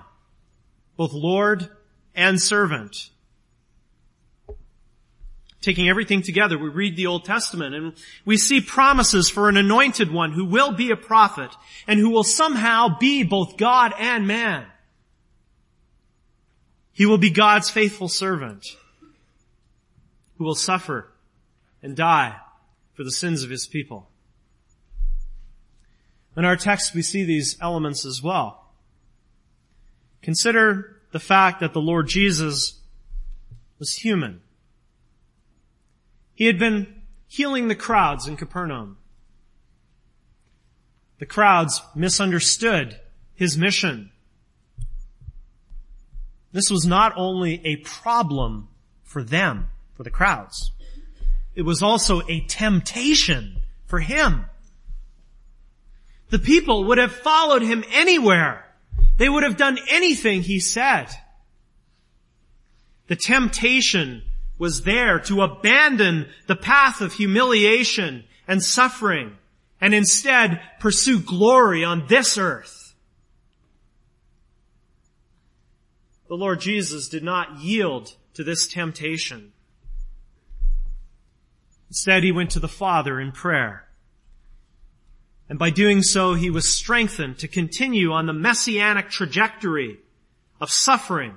both 0.97 1.12
Lord 1.12 1.68
and 2.14 2.40
servant. 2.40 3.11
Taking 5.64 5.88
everything 5.88 6.20
together, 6.20 6.59
we 6.59 6.68
read 6.68 6.94
the 6.94 7.07
Old 7.07 7.24
Testament 7.24 7.74
and 7.74 7.94
we 8.27 8.37
see 8.37 8.61
promises 8.61 9.31
for 9.31 9.48
an 9.48 9.57
anointed 9.57 10.12
one 10.12 10.33
who 10.33 10.44
will 10.44 10.72
be 10.72 10.90
a 10.90 10.96
prophet 10.96 11.50
and 11.87 11.98
who 11.98 12.11
will 12.11 12.22
somehow 12.22 12.98
be 12.98 13.22
both 13.22 13.57
God 13.57 13.94
and 13.98 14.27
man. 14.27 14.66
He 16.92 17.07
will 17.07 17.16
be 17.16 17.31
God's 17.31 17.70
faithful 17.70 18.09
servant 18.09 18.66
who 20.37 20.44
will 20.44 20.55
suffer 20.55 21.11
and 21.83 21.96
die 21.96 22.37
for 22.92 23.03
the 23.03 23.11
sins 23.11 23.42
of 23.42 23.48
his 23.48 23.66
people. 23.66 24.11
In 26.37 26.44
our 26.44 26.57
text 26.57 26.94
we 26.94 27.00
see 27.00 27.24
these 27.24 27.57
elements 27.62 28.05
as 28.05 28.22
well. 28.22 28.66
Consider 30.20 31.00
the 31.12 31.20
fact 31.20 31.61
that 31.61 31.72
the 31.72 31.81
Lord 31.81 32.07
Jesus 32.07 32.81
was 33.79 33.94
human. 33.94 34.42
He 36.35 36.47
had 36.47 36.59
been 36.59 37.03
healing 37.27 37.68
the 37.68 37.75
crowds 37.75 38.27
in 38.27 38.37
Capernaum. 38.37 38.99
The 41.18 41.27
crowds 41.27 41.81
misunderstood 41.94 43.01
his 43.35 43.57
mission. 43.57 44.11
This 46.53 46.70
was 46.70 46.87
not 46.87 47.12
only 47.16 47.61
a 47.64 47.77
problem 47.77 48.68
for 49.03 49.23
them, 49.23 49.68
for 49.94 50.03
the 50.03 50.11
crowds, 50.11 50.73
it 51.55 51.62
was 51.62 51.83
also 51.83 52.23
a 52.29 52.40
temptation 52.40 53.61
for 53.87 54.01
him. 54.01 54.47
The 56.31 56.38
people 56.38 56.85
would 56.85 56.99
have 56.99 57.12
followed 57.12 57.62
him 57.62 57.85
anywhere. 57.92 58.66
They 59.18 59.29
would 59.29 59.44
have 59.44 59.57
done 59.57 59.79
anything 59.88 60.42
he 60.42 60.59
said. 60.59 61.07
The 63.07 63.16
temptation 63.16 64.23
was 64.59 64.83
there 64.83 65.19
to 65.19 65.43
abandon 65.43 66.29
the 66.47 66.57
path 66.57 67.01
of 67.01 67.14
humiliation 67.14 68.25
and 68.47 68.62
suffering 68.62 69.37
and 69.81 69.95
instead 69.95 70.61
pursue 70.81 71.21
glory 71.21 71.85
on 71.85 72.07
this 72.07 72.38
earth. 72.38 72.95
The 76.29 76.37
Lord 76.37 76.61
Jesus 76.61 77.09
did 77.09 77.23
not 77.23 77.59
yield 77.61 78.14
to 78.35 78.45
this 78.45 78.67
temptation. 78.67 79.53
Instead, 81.90 82.25
he 82.25 82.33
went 82.33 82.51
to 82.51 82.61
the 82.61 82.69
Father 82.69 83.21
in 83.21 83.31
prayer. 83.31 83.87
And 85.49 85.59
by 85.59 85.71
doing 85.71 86.03
so, 86.03 86.35
he 86.35 86.51
was 86.51 86.69
strengthened 86.73 87.38
to 87.38 87.49
continue 87.49 88.12
on 88.12 88.27
the 88.27 88.33
messianic 88.33 89.11
trajectory 89.11 89.99
of 90.61 90.71
suffering 90.71 91.35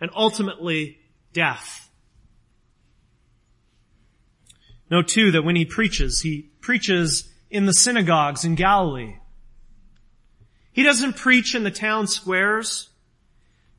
and 0.00 0.10
ultimately 0.14 0.98
death. 1.32 1.87
Note 4.90 5.08
too 5.08 5.30
that 5.32 5.42
when 5.44 5.56
he 5.56 5.64
preaches, 5.64 6.22
he 6.22 6.50
preaches 6.60 7.28
in 7.50 7.66
the 7.66 7.74
synagogues 7.74 8.44
in 8.44 8.54
Galilee. 8.54 9.16
He 10.72 10.82
doesn't 10.82 11.16
preach 11.16 11.54
in 11.54 11.64
the 11.64 11.70
town 11.70 12.06
squares, 12.06 12.88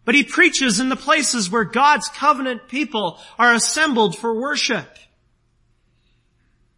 but 0.06 0.16
he 0.16 0.24
preaches 0.24 0.80
in 0.80 0.90
the 0.90 0.96
places 0.96 1.50
where 1.50 1.64
God's 1.64 2.10
covenant 2.10 2.68
people 2.68 3.20
are 3.38 3.54
assembled 3.54 4.18
for 4.18 4.34
worship. 4.40 4.98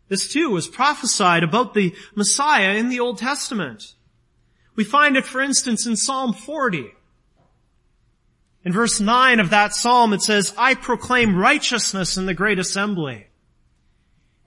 This 0.09 0.31
too 0.31 0.49
was 0.49 0.67
prophesied 0.67 1.43
about 1.43 1.73
the 1.73 1.95
Messiah 2.15 2.75
in 2.75 2.89
the 2.89 2.99
Old 2.99 3.17
Testament. 3.17 3.95
We 4.75 4.83
find 4.83 5.15
it, 5.15 5.25
for 5.25 5.41
instance, 5.41 5.85
in 5.85 5.95
Psalm 5.95 6.33
40. 6.33 6.91
In 8.63 8.73
verse 8.73 8.99
9 8.99 9.39
of 9.39 9.49
that 9.49 9.73
psalm 9.73 10.13
it 10.13 10.21
says, 10.21 10.53
I 10.57 10.75
proclaim 10.75 11.35
righteousness 11.35 12.17
in 12.17 12.25
the 12.25 12.33
great 12.33 12.59
assembly. 12.59 13.27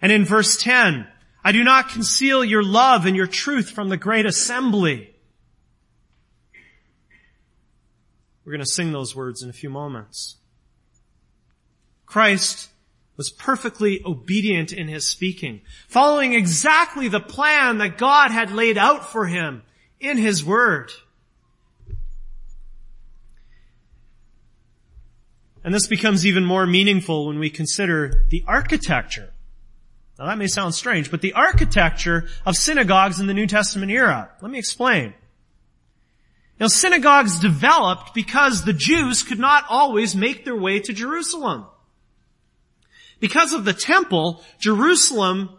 And 0.05 0.13
in 0.13 0.27
verse 0.27 0.59
10, 0.59 1.07
I 1.43 1.53
do 1.53 1.65
not 1.65 1.89
conceal 1.89 2.45
your 2.45 2.63
love 2.63 3.07
and 3.07 3.17
your 3.17 3.27
truth 3.27 3.71
from 3.71 3.89
the 3.89 3.97
great 3.97 4.27
assembly. 4.27 5.09
We're 8.45 8.53
going 8.53 8.61
to 8.61 8.71
sing 8.71 8.93
those 8.93 9.17
words 9.17 9.43
in 9.43 9.49
a 9.49 9.55
few 9.55 9.71
moments. 9.71 10.37
Christ 12.05 12.69
was 13.17 13.31
perfectly 13.31 14.03
obedient 14.05 14.75
in 14.75 14.89
his 14.89 15.07
speaking, 15.07 15.63
following 15.89 16.35
exactly 16.35 17.09
the 17.09 17.19
plan 17.19 17.79
that 17.79 17.97
God 17.97 18.31
had 18.31 18.53
laid 18.53 18.77
out 18.77 19.11
for 19.11 19.25
him 19.25 19.63
in 20.01 20.19
his 20.19 20.45
word. 20.45 20.93
And 25.65 25.73
this 25.73 25.87
becomes 25.87 26.27
even 26.27 26.45
more 26.45 26.67
meaningful 26.67 27.27
when 27.27 27.39
we 27.39 27.49
consider 27.49 28.27
the 28.29 28.45
architecture. 28.47 29.31
Now 30.19 30.27
that 30.27 30.39
may 30.39 30.47
sound 30.47 30.75
strange, 30.75 31.11
but 31.11 31.21
the 31.21 31.33
architecture 31.33 32.29
of 32.47 32.57
synagogues 32.57 33.19
in 33.19 33.27
the 33.27 33.35
New 33.35 33.47
Testament 33.47 33.91
era. 33.91 34.31
Let 34.41 34.51
me 34.51 34.59
explain. 34.59 35.15
Now 36.61 36.69
synagogues 36.69 37.41
developed 37.41 38.15
because 38.15 38.65
the 38.65 38.73
Jews 38.73 39.23
could 39.23 39.41
not 39.41 39.65
always 39.69 40.15
make 40.15 40.45
their 40.45 40.57
way 40.57 40.79
to 40.81 40.93
Jerusalem. 40.93 41.67
Because 43.19 43.53
of 43.53 43.65
the 43.65 43.73
temple, 43.73 44.43
Jerusalem 44.59 45.51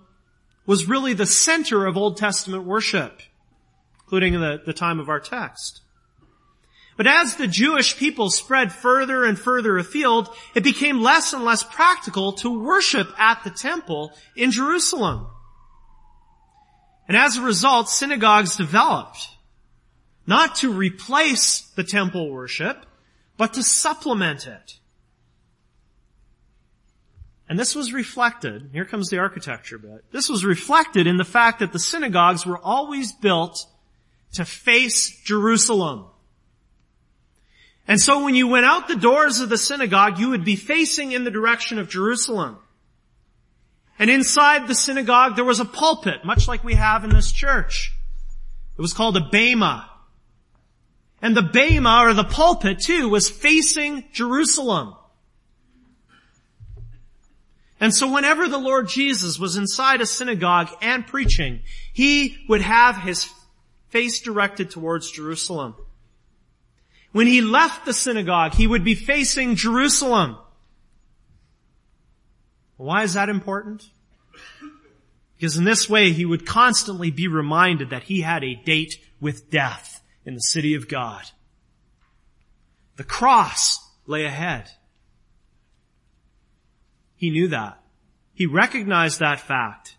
was 0.66 0.88
really 0.88 1.14
the 1.14 1.26
center 1.26 1.86
of 1.86 1.98
Old 1.98 2.18
Testament 2.18 2.64
worship, 2.64 3.22
including 4.04 4.34
the, 4.34 4.62
the 4.66 4.74
time 4.74 5.00
of 5.00 5.10
our 5.10 5.20
text. 5.20 5.82
But 6.98 7.08
as 7.08 7.36
the 7.36 7.48
Jewish 7.48 7.98
people 7.98 8.30
spread 8.30 8.72
further 8.72 9.26
and 9.26 9.38
further 9.38 9.78
afield, 9.78 10.30
it 10.54 10.64
became 10.64 11.02
less 11.02 11.34
and 11.34 11.44
less 11.44 11.64
practical 11.64 12.34
to 12.34 12.64
worship 12.64 13.10
at 13.20 13.44
the 13.44 13.50
temple 13.50 14.14
in 14.36 14.52
Jerusalem. 14.52 15.28
And 17.08 17.18
as 17.18 17.38
a 17.38 17.42
result, 17.42 17.90
synagogues 17.90 18.56
developed. 18.56 19.28
Not 20.26 20.56
to 20.58 20.72
replace 20.72 21.62
the 21.76 21.84
temple 21.84 22.32
worship, 22.32 22.86
but 23.38 23.54
to 23.54 23.64
supplement 23.64 24.48
it. 24.48 24.80
And 27.48 27.60
this 27.60 27.76
was 27.76 27.94
reflected, 27.94 28.72
here 28.74 28.86
comes 28.86 29.10
the 29.10 29.20
architecture 29.20 29.78
bit, 29.78 30.06
this 30.12 30.30
was 30.30 30.44
reflected 30.44 31.06
in 31.06 31.18
the 31.18 31.24
fact 31.24 31.60
that 31.60 31.74
the 31.74 31.80
synagogues 31.80 32.44
were 32.46 32.58
always 32.58 33.12
built 33.12 33.68
to 34.34 34.46
face 34.46 35.22
Jerusalem. 35.24 36.08
And 37.88 38.00
so 38.00 38.24
when 38.24 38.36
you 38.36 38.48
went 38.48 38.66
out 38.66 38.88
the 38.88 38.96
doors 38.96 39.40
of 39.40 39.50
the 39.50 39.58
synagogue, 39.58 40.18
you 40.20 40.30
would 40.30 40.44
be 40.44 40.56
facing 40.56 41.12
in 41.12 41.24
the 41.24 41.32
direction 41.32 41.78
of 41.78 41.88
Jerusalem. 41.88 42.58
And 44.00 44.10
inside 44.10 44.68
the 44.68 44.76
synagogue, 44.76 45.36
there 45.36 45.46
was 45.46 45.60
a 45.60 45.66
pulpit, 45.66 46.26
much 46.26 46.48
like 46.48 46.64
we 46.64 46.74
have 46.74 47.04
in 47.04 47.12
this 47.12 47.32
church. 47.32 47.94
It 48.78 48.82
was 48.82 48.94
called 48.94 49.18
a 49.18 49.30
bema. 49.32 49.90
And 51.22 51.38
the 51.38 51.44
bema, 51.44 52.02
or 52.04 52.14
the 52.14 52.24
pulpit 52.24 52.80
too, 52.80 53.10
was 53.10 53.30
facing 53.30 54.04
Jerusalem. 54.12 54.96
And 57.80 57.94
so 57.94 58.12
whenever 58.12 58.48
the 58.48 58.58
Lord 58.58 58.88
Jesus 58.88 59.38
was 59.38 59.58
inside 59.58 60.02
a 60.02 60.06
synagogue 60.06 60.70
and 60.82 61.06
preaching, 61.06 61.62
he 61.94 62.38
would 62.50 62.62
have 62.62 62.98
his 62.98 63.30
face 63.90 64.22
directed 64.22 64.72
towards 64.72 65.12
Jerusalem. 65.12 65.76
When 67.16 67.28
he 67.28 67.40
left 67.40 67.86
the 67.86 67.94
synagogue, 67.94 68.56
he 68.56 68.68
would 68.68 68.84
be 68.84 68.94
facing 68.94 69.56
Jerusalem. 69.56 70.38
Why 72.76 73.04
is 73.04 73.14
that 73.14 73.30
important? 73.30 73.90
Because 75.38 75.56
in 75.56 75.64
this 75.64 75.90
way, 75.90 76.12
he 76.12 76.26
would 76.26 76.46
constantly 76.46 77.12
be 77.12 77.30
reminded 77.30 77.92
that 77.92 78.04
he 78.04 78.20
had 78.20 78.44
a 78.44 78.56
date 78.56 78.96
with 79.22 79.50
death 79.50 80.04
in 80.26 80.34
the 80.34 80.42
city 80.42 80.76
of 80.76 80.90
God. 80.90 81.24
The 82.98 83.06
cross 83.06 83.80
lay 84.06 84.26
ahead. 84.26 84.70
He 87.16 87.30
knew 87.30 87.48
that. 87.48 87.82
He 88.34 88.46
recognized 88.46 89.22
that 89.22 89.40
fact. 89.40 89.96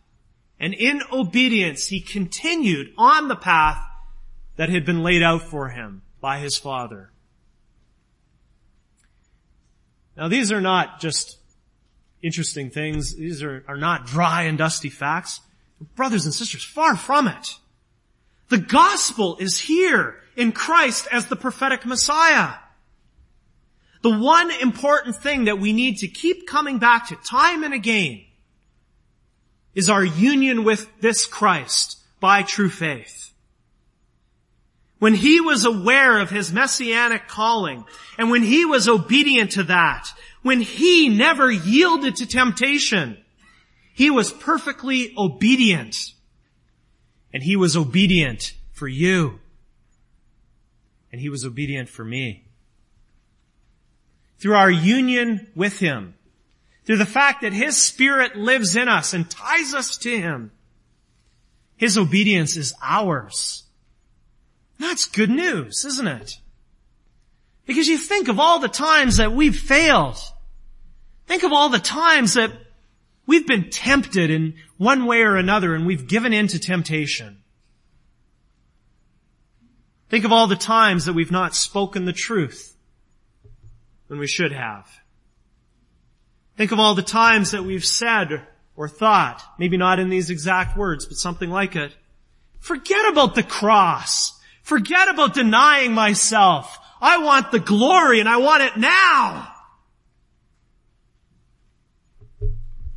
And 0.61 0.74
in 0.74 1.00
obedience, 1.11 1.87
he 1.87 2.00
continued 2.02 2.92
on 2.98 3.29
the 3.29 3.37
path 3.37 3.83
that 4.57 4.68
had 4.68 4.85
been 4.85 5.02
laid 5.02 5.22
out 5.22 5.40
for 5.40 5.70
him 5.70 6.02
by 6.20 6.38
his 6.38 6.57
father. 6.57 7.11
Now 10.16 10.29
these 10.29 10.50
are 10.50 10.61
not 10.61 11.00
just 11.00 11.38
interesting 12.22 12.70
things. 12.70 13.14
These 13.14 13.42
are, 13.42 13.64
are 13.68 13.76
not 13.76 14.07
dry 14.07 14.42
and 14.42 14.57
dusty 14.57 14.88
facts. 14.88 15.40
Brothers 15.94 16.24
and 16.24 16.33
sisters, 16.33 16.64
far 16.64 16.96
from 16.96 17.29
it. 17.29 17.57
The 18.48 18.59
gospel 18.59 19.37
is 19.38 19.59
here 19.59 20.16
in 20.37 20.52
Christ 20.52 21.09
as 21.11 21.26
the 21.26 21.37
prophetic 21.37 21.85
Messiah. 21.85 22.55
The 24.02 24.16
one 24.16 24.50
important 24.50 25.16
thing 25.16 25.44
that 25.44 25.59
we 25.59 25.72
need 25.72 25.98
to 25.98 26.09
keep 26.09 26.46
coming 26.46 26.79
back 26.79 27.09
to 27.09 27.16
time 27.16 27.64
and 27.64 27.74
again 27.74 28.24
is 29.74 29.90
our 29.90 30.05
union 30.05 30.64
with 30.64 30.88
this 31.00 31.26
Christ 31.26 31.98
by 32.20 32.42
true 32.42 32.70
faith. 32.70 33.25
When 34.98 35.14
he 35.14 35.40
was 35.40 35.64
aware 35.64 36.18
of 36.20 36.30
his 36.30 36.52
messianic 36.52 37.28
calling, 37.28 37.85
and 38.16 38.30
when 38.30 38.42
he 38.42 38.64
was 38.64 38.88
obedient 38.88 39.52
to 39.52 39.64
that, 39.64 40.09
when 40.42 40.61
he 40.61 41.09
never 41.09 41.50
yielded 41.50 42.16
to 42.16 42.26
temptation, 42.26 43.18
he 43.92 44.11
was 44.11 44.32
perfectly 44.32 45.12
obedient. 45.16 46.12
And 47.32 47.42
he 47.42 47.56
was 47.56 47.76
obedient 47.76 48.54
for 48.72 48.88
you. 48.88 49.40
And 51.12 51.20
he 51.20 51.28
was 51.28 51.44
obedient 51.44 51.88
for 51.88 52.04
me 52.04 52.46
through 54.38 54.54
our 54.54 54.70
union 54.70 55.46
with 55.54 55.78
Him, 55.78 56.14
through 56.85 56.98
the 56.98 57.06
fact 57.06 57.42
that 57.42 57.52
His 57.52 57.80
Spirit 57.80 58.37
lives 58.37 58.76
in 58.76 58.88
us 58.88 59.14
and 59.14 59.30
ties 59.30 59.74
us 59.74 59.96
to 59.98 60.18
Him, 60.18 60.52
His 61.76 61.96
obedience 61.98 62.56
is 62.56 62.74
ours. 62.82 63.64
That's 64.78 65.06
good 65.06 65.30
news, 65.30 65.84
isn't 65.84 66.06
it? 66.06 66.38
Because 67.66 67.88
you 67.88 67.98
think 67.98 68.28
of 68.28 68.38
all 68.38 68.58
the 68.58 68.68
times 68.68 69.16
that 69.16 69.32
we've 69.32 69.58
failed. 69.58 70.18
Think 71.26 71.42
of 71.42 71.52
all 71.52 71.68
the 71.68 71.78
times 71.78 72.34
that 72.34 72.52
we've 73.26 73.46
been 73.46 73.70
tempted 73.70 74.30
in 74.30 74.54
one 74.76 75.06
way 75.06 75.22
or 75.22 75.36
another 75.36 75.74
and 75.74 75.86
we've 75.86 76.06
given 76.06 76.32
in 76.32 76.46
to 76.48 76.58
temptation. 76.58 77.42
Think 80.08 80.24
of 80.24 80.32
all 80.32 80.46
the 80.46 80.56
times 80.56 81.06
that 81.06 81.14
we've 81.14 81.32
not 81.32 81.54
spoken 81.54 82.04
the 82.04 82.12
truth 82.12 82.76
when 84.06 84.20
we 84.20 84.28
should 84.28 84.52
have. 84.52 84.88
Think 86.56 86.70
of 86.70 86.78
all 86.78 86.94
the 86.94 87.02
times 87.02 87.50
that 87.50 87.64
we've 87.64 87.84
said 87.84 88.46
or 88.76 88.88
thought, 88.88 89.42
maybe 89.58 89.76
not 89.76 89.98
in 89.98 90.08
these 90.08 90.30
exact 90.30 90.76
words, 90.76 91.06
but 91.06 91.16
something 91.16 91.50
like 91.50 91.74
it. 91.74 91.94
Forget 92.60 93.08
about 93.10 93.34
the 93.34 93.42
cross. 93.42 94.36
Forget 94.66 95.09
about 95.09 95.33
denying 95.33 95.92
myself. 95.92 96.76
I 97.00 97.18
want 97.18 97.52
the 97.52 97.61
glory 97.61 98.18
and 98.18 98.29
I 98.29 98.38
want 98.38 98.64
it 98.64 98.76
now. 98.76 99.46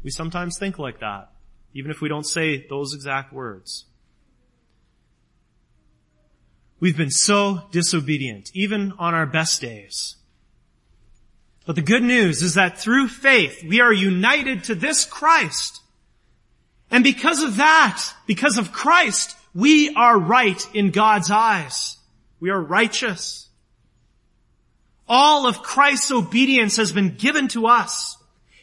We 0.02 0.10
sometimes 0.10 0.58
think 0.58 0.80
like 0.80 1.02
that, 1.02 1.30
even 1.76 1.92
if 1.92 2.02
we 2.02 2.10
don't 2.10 2.26
say 2.26 2.66
those 2.68 2.96
exact 2.96 3.32
words. 3.32 3.86
We've 6.80 6.98
been 6.98 7.12
so 7.12 7.68
disobedient, 7.70 8.50
even 8.56 8.94
on 8.98 9.14
our 9.14 9.28
best 9.28 9.62
days. 9.62 10.16
But 11.68 11.76
the 11.76 11.84
good 11.84 12.02
news 12.02 12.42
is 12.42 12.56
that 12.56 12.80
through 12.80 13.10
faith, 13.10 13.64
we 13.64 13.80
are 13.80 13.94
united 13.94 14.64
to 14.64 14.74
this 14.74 15.06
Christ. 15.06 15.84
And 16.90 17.04
because 17.04 17.44
of 17.44 17.58
that, 17.58 18.04
because 18.26 18.58
of 18.58 18.72
Christ, 18.72 19.36
we 19.54 19.94
are 19.96 20.18
right 20.18 20.64
in 20.74 20.92
God's 20.92 21.32
eyes. 21.32 21.98
We 22.40 22.50
are 22.50 22.62
righteous. 22.62 23.48
All 25.08 25.48
of 25.48 25.64
Christ's 25.64 26.12
obedience 26.12 26.78
has 26.78 26.92
been 26.92 27.16
given 27.16 27.48
to 27.50 27.68
us, 27.68 28.18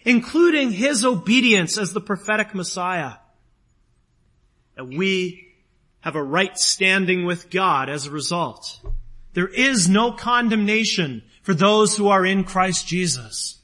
including 0.04 0.70
His 0.70 1.04
obedience 1.04 1.76
as 1.76 1.92
the 1.92 2.00
prophetic 2.00 2.54
Messiah. 2.54 3.14
And 4.76 4.96
we 4.96 5.54
have 6.00 6.14
a 6.14 6.22
right 6.22 6.56
standing 6.56 7.24
with 7.26 7.50
God 7.50 7.88
as 7.88 8.06
a 8.06 8.12
result. 8.12 8.80
There 9.32 9.48
is 9.48 9.88
no 9.88 10.12
condemnation 10.12 11.22
for 11.42 11.52
those 11.52 11.96
who 11.96 12.08
are 12.08 12.24
in 12.24 12.44
Christ 12.44 12.86
Jesus. 12.86 13.58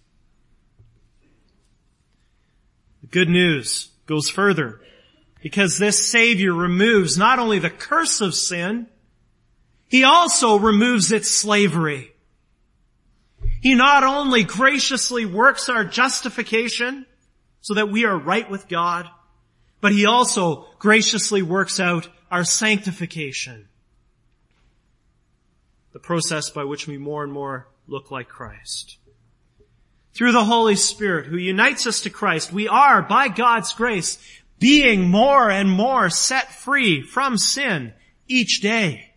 The 3.02 3.06
good 3.06 3.28
news 3.28 3.90
goes 4.06 4.28
further 4.28 4.80
because 5.42 5.76
this 5.76 6.09
Savior 6.09 6.55
removes 6.55 7.18
not 7.18 7.38
only 7.40 7.59
the 7.59 7.68
curse 7.68 8.20
of 8.20 8.35
sin, 8.35 8.87
He 9.88 10.05
also 10.05 10.59
removes 10.59 11.11
its 11.12 11.31
slavery. 11.31 12.12
He 13.61 13.74
not 13.74 14.05
only 14.05 14.44
graciously 14.44 15.26
works 15.26 15.68
our 15.68 15.85
justification 15.85 17.07
so 17.61 17.74
that 17.74 17.90
we 17.90 18.05
are 18.05 18.16
right 18.16 18.48
with 18.48 18.68
God, 18.68 19.09
but 19.81 19.92
He 19.92 20.07
also 20.07 20.68
graciously 20.78 21.42
works 21.42 21.81
out 21.81 22.09
our 22.31 22.44
sanctification. 22.44 23.68
The 25.92 25.98
process 25.98 26.50
by 26.50 26.64
which 26.64 26.87
we 26.87 26.98
more 26.98 27.24
and 27.24 27.33
more 27.33 27.68
look 27.87 28.11
like 28.11 28.28
Christ. 28.28 28.96
Through 30.14 30.33
the 30.33 30.44
Holy 30.44 30.76
Spirit 30.76 31.26
who 31.26 31.37
unites 31.37 31.87
us 31.87 32.02
to 32.02 32.11
Christ, 32.11 32.52
we 32.52 32.68
are, 32.68 33.02
by 33.02 33.28
God's 33.28 33.72
grace, 33.72 34.18
being 34.62 35.11
more 35.11 35.51
and 35.51 35.68
more 35.68 36.09
set 36.09 36.53
free 36.53 37.03
from 37.03 37.37
sin 37.37 37.92
each 38.29 38.61
day. 38.61 39.12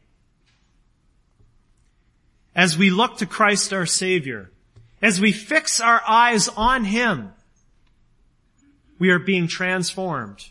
As 2.56 2.76
we 2.76 2.90
look 2.90 3.18
to 3.18 3.28
Christ 3.28 3.72
our 3.72 3.86
Savior, 3.86 4.50
as 5.04 5.22
we 5.22 5.32
fix 5.32 5.80
our 5.80 6.02
eyes 6.08 6.48
on 6.48 6.84
Him, 6.86 7.32
we 8.98 9.12
are 9.12 9.20
being 9.20 9.48
transformed 9.48 10.50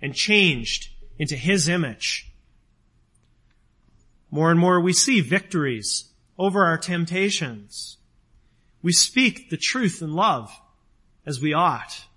and 0.00 0.14
changed 0.14 0.88
into 1.18 1.36
His 1.36 1.68
image. 1.68 2.32
More 4.30 4.50
and 4.50 4.58
more 4.58 4.80
we 4.80 4.94
see 4.94 5.20
victories 5.20 6.06
over 6.38 6.64
our 6.64 6.78
temptations. 6.78 7.98
We 8.80 8.92
speak 8.92 9.50
the 9.50 9.58
truth 9.58 10.00
in 10.00 10.14
love 10.14 10.50
as 11.26 11.42
we 11.42 11.52
ought. 11.52 12.07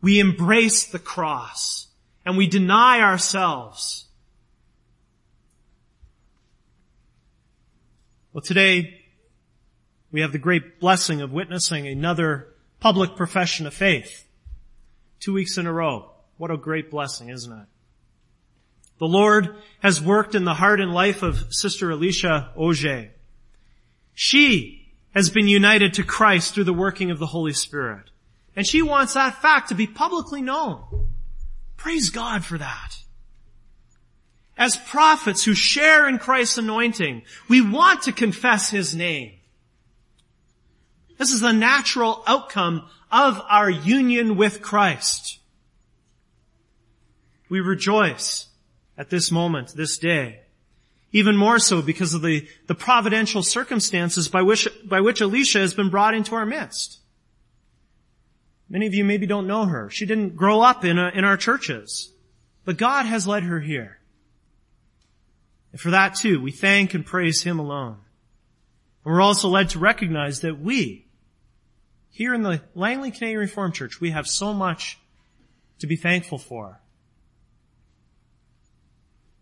We 0.00 0.20
embrace 0.20 0.86
the 0.86 0.98
cross 0.98 1.88
and 2.24 2.36
we 2.36 2.46
deny 2.46 3.00
ourselves. 3.00 4.06
Well, 8.32 8.42
today 8.42 9.00
we 10.12 10.20
have 10.20 10.32
the 10.32 10.38
great 10.38 10.80
blessing 10.80 11.20
of 11.20 11.32
witnessing 11.32 11.86
another 11.86 12.54
public 12.78 13.16
profession 13.16 13.66
of 13.66 13.74
faith. 13.74 14.26
Two 15.18 15.32
weeks 15.32 15.58
in 15.58 15.66
a 15.66 15.72
row. 15.72 16.10
What 16.36 16.50
a 16.50 16.56
great 16.56 16.90
blessing, 16.90 17.28
isn't 17.28 17.52
it? 17.52 17.66
The 18.98 19.06
Lord 19.06 19.56
has 19.82 20.00
worked 20.00 20.34
in 20.34 20.44
the 20.44 20.54
heart 20.54 20.80
and 20.80 20.92
life 20.92 21.22
of 21.22 21.52
Sister 21.52 21.90
Alicia 21.90 22.52
Auger. 22.54 23.10
She 24.14 24.92
has 25.14 25.30
been 25.30 25.48
united 25.48 25.94
to 25.94 26.04
Christ 26.04 26.54
through 26.54 26.64
the 26.64 26.72
working 26.72 27.10
of 27.10 27.18
the 27.18 27.26
Holy 27.26 27.52
Spirit. 27.52 28.09
And 28.60 28.66
she 28.66 28.82
wants 28.82 29.14
that 29.14 29.40
fact 29.40 29.70
to 29.70 29.74
be 29.74 29.86
publicly 29.86 30.42
known. 30.42 30.84
Praise 31.78 32.10
God 32.10 32.44
for 32.44 32.58
that. 32.58 32.94
As 34.54 34.76
prophets 34.76 35.42
who 35.42 35.54
share 35.54 36.06
in 36.06 36.18
Christ's 36.18 36.58
anointing, 36.58 37.22
we 37.48 37.62
want 37.62 38.02
to 38.02 38.12
confess 38.12 38.68
His 38.68 38.94
name. 38.94 39.32
This 41.16 41.32
is 41.32 41.40
the 41.40 41.54
natural 41.54 42.22
outcome 42.26 42.86
of 43.10 43.40
our 43.48 43.70
union 43.70 44.36
with 44.36 44.60
Christ. 44.60 45.38
We 47.48 47.60
rejoice 47.60 48.46
at 48.98 49.08
this 49.08 49.30
moment, 49.30 49.72
this 49.74 49.96
day. 49.96 50.40
Even 51.12 51.34
more 51.34 51.58
so 51.58 51.80
because 51.80 52.12
of 52.12 52.20
the, 52.20 52.46
the 52.66 52.74
providential 52.74 53.42
circumstances 53.42 54.28
by 54.28 54.42
which, 54.42 54.68
by 54.84 55.00
which 55.00 55.22
Alicia 55.22 55.60
has 55.60 55.72
been 55.72 55.88
brought 55.88 56.12
into 56.12 56.34
our 56.34 56.44
midst. 56.44 56.98
Many 58.70 58.86
of 58.86 58.94
you 58.94 59.04
maybe 59.04 59.26
don't 59.26 59.48
know 59.48 59.66
her. 59.66 59.90
She 59.90 60.06
didn't 60.06 60.36
grow 60.36 60.60
up 60.60 60.84
in, 60.84 60.96
a, 60.96 61.08
in 61.08 61.24
our 61.24 61.36
churches. 61.36 62.12
But 62.64 62.76
God 62.76 63.04
has 63.04 63.26
led 63.26 63.42
her 63.42 63.58
here. 63.58 63.98
And 65.72 65.80
for 65.80 65.90
that 65.90 66.14
too, 66.14 66.40
we 66.40 66.52
thank 66.52 66.94
and 66.94 67.04
praise 67.04 67.42
Him 67.42 67.58
alone. 67.58 67.98
And 69.04 69.12
we're 69.12 69.20
also 69.20 69.48
led 69.48 69.70
to 69.70 69.80
recognize 69.80 70.40
that 70.40 70.60
we, 70.60 71.08
here 72.10 72.32
in 72.32 72.42
the 72.42 72.62
Langley 72.76 73.10
Canadian 73.10 73.40
Reformed 73.40 73.74
Church, 73.74 74.00
we 74.00 74.12
have 74.12 74.28
so 74.28 74.54
much 74.54 74.98
to 75.80 75.88
be 75.88 75.96
thankful 75.96 76.38
for. 76.38 76.80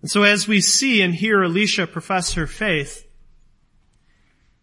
And 0.00 0.10
so 0.10 0.22
as 0.22 0.48
we 0.48 0.62
see 0.62 1.02
and 1.02 1.14
hear 1.14 1.42
Alicia 1.42 1.86
profess 1.86 2.34
her 2.34 2.46
faith, 2.46 3.06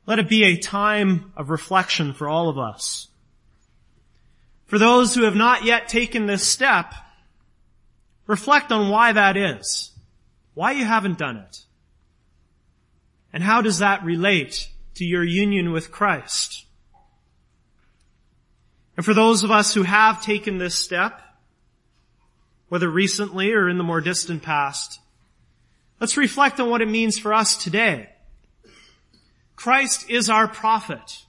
let 0.07 0.17
it 0.17 0.29
be 0.29 0.43
a 0.43 0.57
time 0.57 1.33
of 1.35 1.49
reflection 1.49 2.13
for 2.13 2.27
all 2.27 2.49
of 2.49 2.57
us. 2.57 3.09
For 4.65 4.79
those 4.79 5.13
who 5.13 5.23
have 5.23 5.35
not 5.35 5.63
yet 5.63 5.87
taken 5.87 6.25
this 6.25 6.45
step, 6.45 6.93
reflect 8.27 8.71
on 8.71 8.89
why 8.89 9.11
that 9.11 9.37
is. 9.37 9.91
Why 10.53 10.71
you 10.71 10.85
haven't 10.85 11.17
done 11.17 11.37
it. 11.37 11.61
And 13.31 13.43
how 13.43 13.61
does 13.61 13.79
that 13.79 14.03
relate 14.03 14.69
to 14.95 15.05
your 15.05 15.23
union 15.23 15.71
with 15.71 15.91
Christ? 15.91 16.65
And 18.95 19.05
for 19.05 19.13
those 19.13 19.43
of 19.43 19.51
us 19.51 19.73
who 19.73 19.83
have 19.83 20.21
taken 20.21 20.57
this 20.57 20.75
step, 20.75 21.21
whether 22.69 22.89
recently 22.89 23.51
or 23.51 23.69
in 23.69 23.77
the 23.77 23.83
more 23.83 24.01
distant 24.01 24.41
past, 24.41 24.99
let's 25.99 26.17
reflect 26.17 26.59
on 26.59 26.69
what 26.69 26.81
it 26.81 26.87
means 26.87 27.19
for 27.19 27.33
us 27.33 27.61
today. 27.61 28.09
Christ 29.55 30.09
is 30.09 30.29
our 30.29 30.47
prophet. 30.47 31.23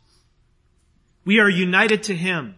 We 1.25 1.41
are 1.41 1.51
united 1.51 2.05
to 2.05 2.15
Him. 2.15 2.55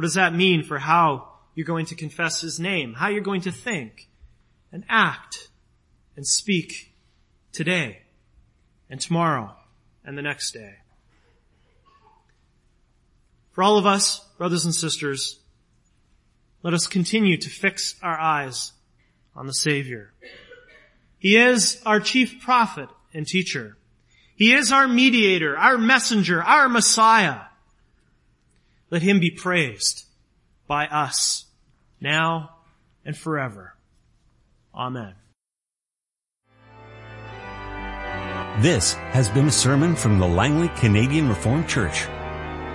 What 0.00 0.04
does 0.04 0.14
that 0.14 0.34
mean 0.34 0.62
for 0.62 0.78
how 0.78 1.28
you're 1.54 1.66
going 1.66 1.84
to 1.84 1.94
confess 1.94 2.40
His 2.40 2.58
name? 2.58 2.94
How 2.94 3.08
you're 3.08 3.20
going 3.20 3.42
to 3.42 3.52
think 3.52 4.08
and 4.72 4.82
act 4.88 5.50
and 6.16 6.26
speak 6.26 6.94
today 7.52 7.98
and 8.88 8.98
tomorrow 8.98 9.54
and 10.02 10.16
the 10.16 10.22
next 10.22 10.52
day? 10.52 10.76
For 13.50 13.62
all 13.62 13.76
of 13.76 13.84
us, 13.84 14.20
brothers 14.38 14.64
and 14.64 14.74
sisters, 14.74 15.38
let 16.62 16.72
us 16.72 16.86
continue 16.86 17.36
to 17.36 17.50
fix 17.50 17.94
our 18.02 18.18
eyes 18.18 18.72
on 19.36 19.46
the 19.46 19.52
Savior. 19.52 20.14
He 21.18 21.36
is 21.36 21.78
our 21.84 22.00
chief 22.00 22.40
prophet 22.40 22.88
and 23.12 23.26
teacher. 23.26 23.76
He 24.34 24.54
is 24.54 24.72
our 24.72 24.88
mediator, 24.88 25.58
our 25.58 25.76
messenger, 25.76 26.42
our 26.42 26.70
Messiah. 26.70 27.49
Let 28.90 29.02
him 29.02 29.20
be 29.20 29.30
praised 29.30 30.06
by 30.66 30.86
us 30.86 31.44
now 32.00 32.56
and 33.04 33.14
forever. 33.16 33.76
Amen. 34.74 35.14
This 38.58 38.94
has 38.94 39.28
been 39.30 39.46
a 39.46 39.52
sermon 39.52 39.96
from 39.96 40.18
the 40.18 40.26
Langley 40.26 40.68
Canadian 40.76 41.28
Reformed 41.28 41.68
Church. 41.68 42.06